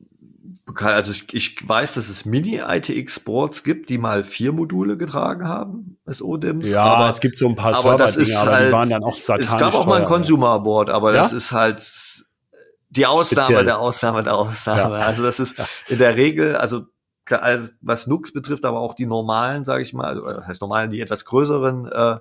[0.67, 0.95] bekannt.
[0.95, 5.99] Also ich, ich weiß, dass es Mini-ITX Sports gibt, die mal vier Module getragen haben,
[6.07, 6.71] SO-DIMMs.
[6.71, 9.05] Ja, aber es gibt so ein paar aber das ist aber halt, die waren dann
[9.05, 11.23] auch satanisch Es gab auch mal ein Consumer Board, aber ja?
[11.23, 11.83] das ist halt
[12.91, 13.65] die Ausnahme Speziell.
[13.65, 14.99] der Ausnahme der Ausnahme.
[14.99, 15.07] Ja.
[15.07, 15.57] Also das ist
[15.89, 16.87] in der Regel, also
[17.31, 20.91] also was Nux betrifft, aber auch die normalen, sage ich mal, oder was heißt normalen,
[20.91, 22.19] die etwas größeren äh,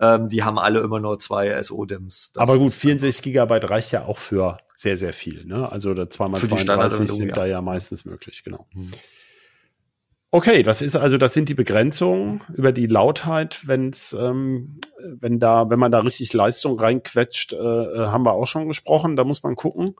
[0.00, 2.32] ähm, die haben alle immer nur zwei SO-DIMMs.
[2.36, 5.44] Aber gut, 64 Gigabyte reicht ja auch für sehr, sehr viel.
[5.44, 5.70] Ne?
[5.70, 7.34] Also da 2x32 sind ja.
[7.34, 8.66] da ja meistens möglich, genau.
[8.72, 8.90] Hm.
[10.34, 15.68] Okay, das ist also, das sind die Begrenzungen über die Lautheit, wenn's, ähm, wenn da,
[15.68, 19.14] wenn man da richtig Leistung reinquetscht, äh, äh haben wir auch schon gesprochen.
[19.14, 19.94] Da muss man gucken.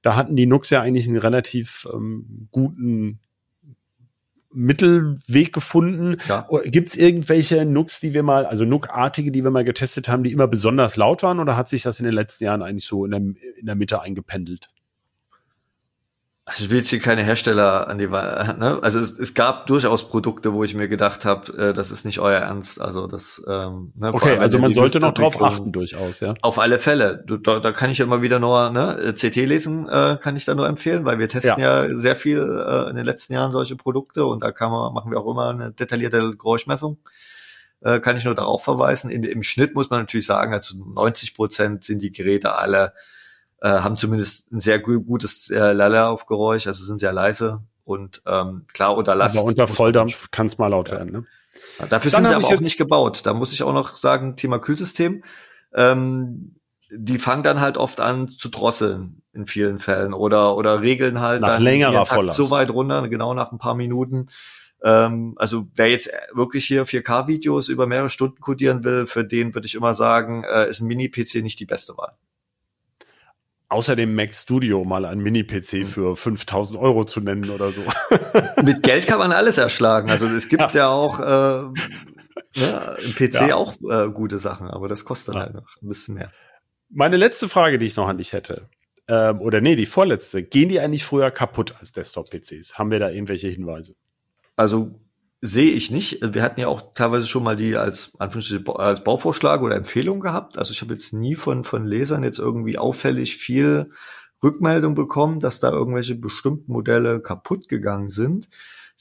[0.00, 3.18] Da hatten die Nux ja eigentlich einen relativ ähm, guten
[4.52, 6.16] Mittelweg gefunden.
[6.28, 6.46] Ja.
[6.64, 10.32] Gibt es irgendwelche Nooks, die wir mal, also Nook-artige, die wir mal getestet haben, die
[10.32, 13.10] immer besonders laut waren oder hat sich das in den letzten Jahren eigentlich so in
[13.10, 14.68] der, in der Mitte eingependelt?
[16.44, 18.80] Also ich will jetzt hier keine Hersteller an die Wahl, ne?
[18.82, 22.18] Also es, es gab durchaus Produkte, wo ich mir gedacht habe, äh, das ist nicht
[22.18, 22.80] euer Ernst.
[22.80, 23.40] Also das.
[23.46, 24.12] Ähm, ne?
[24.12, 26.34] Okay, also man sollte noch drauf achten durchaus, ja.
[26.42, 27.22] Auf alle Fälle.
[27.24, 30.56] Du, da, da kann ich immer wieder nur ne, CT lesen, äh, kann ich da
[30.56, 33.76] nur empfehlen, weil wir testen ja, ja sehr viel äh, in den letzten Jahren solche
[33.76, 36.98] Produkte und da kann man, machen wir auch immer eine detaillierte Geräuschmessung.
[37.82, 39.10] Äh, kann ich nur darauf verweisen.
[39.10, 42.94] In, Im Schnitt muss man natürlich sagen, also 90 Prozent sind die Geräte alle
[43.62, 48.96] äh, haben zumindest ein sehr gutes äh, Lala-Aufgeräusch, also sind sehr leise und ähm, klar
[48.96, 49.36] unter Last.
[49.36, 50.96] Aber unter Volldampf kann es mal laut ja.
[50.96, 51.12] werden.
[51.12, 51.24] Ne?
[51.78, 53.24] Ja, dafür Dann sind sie aber auch nicht gebaut.
[53.24, 55.22] Da muss ich auch noch sagen, Thema Kühlsystem.
[55.74, 56.56] Ähm,
[56.90, 61.40] die fangen dann halt oft an zu drosseln in vielen Fällen oder oder regeln halt
[61.40, 62.36] nach dann längerer Volllast.
[62.36, 64.28] so weit runter, genau nach ein paar Minuten.
[64.82, 69.68] Ähm, also wer jetzt wirklich hier 4K-Videos über mehrere Stunden codieren will, für den würde
[69.68, 72.16] ich immer sagen, äh, ist ein Mini-PC nicht die beste Wahl
[73.72, 75.86] außer dem Mac Studio mal ein Mini-PC hm.
[75.86, 77.82] für 5000 Euro zu nennen oder so.
[78.62, 80.10] Mit Geld kann man alles erschlagen.
[80.10, 83.56] Also es gibt ja, ja auch äh, ne, im PC ja.
[83.56, 85.42] auch äh, gute Sachen, aber das kostet ja.
[85.42, 86.30] halt noch ein bisschen mehr.
[86.90, 88.68] Meine letzte Frage, die ich noch an dich hätte,
[89.08, 92.78] ähm, oder nee, die vorletzte, gehen die eigentlich früher kaputt als Desktop-PCs?
[92.78, 93.94] Haben wir da irgendwelche Hinweise?
[94.56, 95.00] Also
[95.44, 96.20] sehe ich nicht.
[96.22, 100.56] Wir hatten ja auch teilweise schon mal die als, als Bauvorschlag oder Empfehlung gehabt.
[100.56, 103.90] Also ich habe jetzt nie von, von Lesern jetzt irgendwie auffällig viel
[104.42, 108.48] Rückmeldung bekommen, dass da irgendwelche bestimmten Modelle kaputt gegangen sind.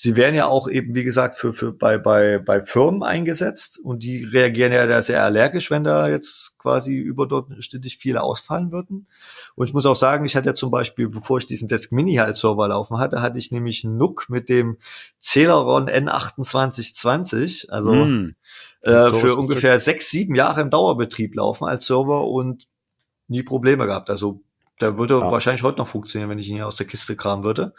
[0.01, 4.01] Sie werden ja auch eben, wie gesagt, für, für bei, bei, bei Firmen eingesetzt und
[4.01, 9.05] die reagieren ja da sehr allergisch, wenn da jetzt quasi überdurchschnittlich viele ausfallen würden.
[9.53, 12.15] Und ich muss auch sagen, ich hatte ja zum Beispiel, bevor ich diesen Desk Mini
[12.15, 14.79] halt Server laufen hatte, hatte ich nämlich einen NUC mit dem
[15.19, 18.33] Celeron N2820, also mm,
[18.81, 22.67] äh, für ungefähr sechs, sieben Jahre im Dauerbetrieb laufen als Server und
[23.27, 24.09] nie Probleme gehabt.
[24.09, 24.41] Also
[24.79, 25.29] der würde ja.
[25.29, 27.75] wahrscheinlich heute noch funktionieren, wenn ich ihn hier aus der Kiste kramen würde.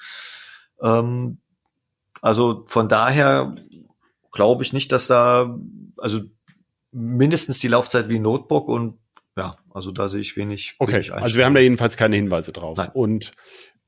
[0.80, 1.38] Ähm,
[2.22, 3.54] also von daher
[4.30, 5.58] glaube ich nicht, dass da,
[5.98, 6.20] also
[6.92, 8.98] mindestens die Laufzeit wie Notebook und
[9.36, 10.76] ja, also da sehe ich wenig.
[10.78, 12.78] Okay, wenig also wir haben da jedenfalls keine Hinweise drauf.
[12.78, 12.90] Nein.
[12.92, 13.32] Und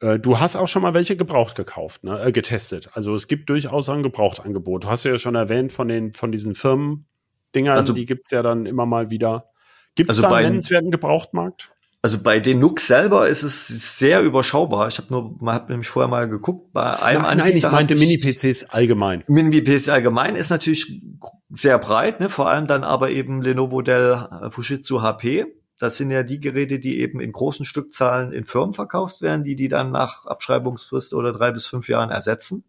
[0.01, 2.21] äh, du hast auch schon mal welche gebraucht gekauft, ne?
[2.21, 2.91] Äh, getestet.
[2.95, 4.85] Also es gibt durchaus ein Gebrauchtangebot.
[4.85, 8.67] Du hast ja schon erwähnt von den von diesen Firmen-Dingern, also, die gibt's ja dann
[8.67, 9.51] immer mal wieder.
[9.95, 11.74] Gibt es also da einen nennenswerten Gebrauchtmarkt?
[12.05, 14.89] Also bei den Nooks selber ist es sehr überschaubar.
[14.89, 17.95] Ich habe nur, man hat nämlich vorher mal geguckt, bei einem Nein, nein ich meinte
[17.95, 19.25] Mini-PCs allgemein.
[19.27, 21.01] Mini-PCs allgemein ist natürlich
[21.49, 22.29] sehr breit, ne?
[22.29, 25.47] vor allem dann aber eben Lenovo Dell äh, Fujitsu HP.
[25.79, 29.57] Das sind ja die Geräte, die eben in großen Stückzahlen in Firmen verkauft werden, die
[29.57, 32.65] die dann nach Abschreibungsfrist oder drei bis fünf Jahren ersetzen.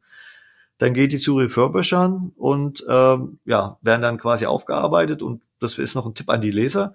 [0.78, 5.22] Dann geht die zu Refurbishern und ähm, ja, werden dann quasi aufgearbeitet.
[5.22, 6.94] Und das ist noch ein Tipp an die Leser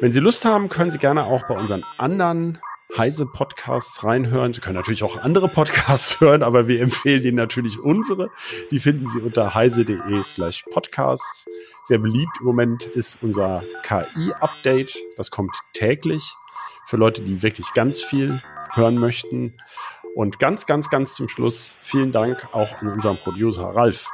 [0.00, 2.58] Wenn Sie Lust haben, können Sie gerne auch bei unseren anderen
[2.96, 4.52] Heise Podcasts reinhören.
[4.52, 8.30] Sie können natürlich auch andere Podcasts hören, aber wir empfehlen Ihnen natürlich unsere.
[8.70, 11.46] Die finden Sie unter heise.de slash podcasts.
[11.84, 14.98] Sehr beliebt im Moment ist unser KI-Update.
[15.16, 16.34] Das kommt täglich
[16.86, 18.42] für Leute, die wirklich ganz viel
[18.74, 19.54] hören möchten.
[20.14, 24.08] Und ganz, ganz, ganz zum Schluss vielen Dank auch an unseren Producer Ralf.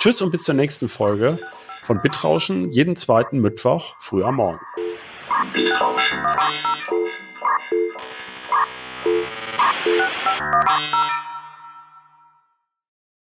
[0.00, 1.38] Tschüss und bis zur nächsten Folge
[1.82, 4.60] von Bitrauschen, jeden zweiten Mittwoch früh am Morgen.
[5.52, 7.07] Bitrauschen.
[7.70, 7.92] Thank
[9.86, 11.27] you.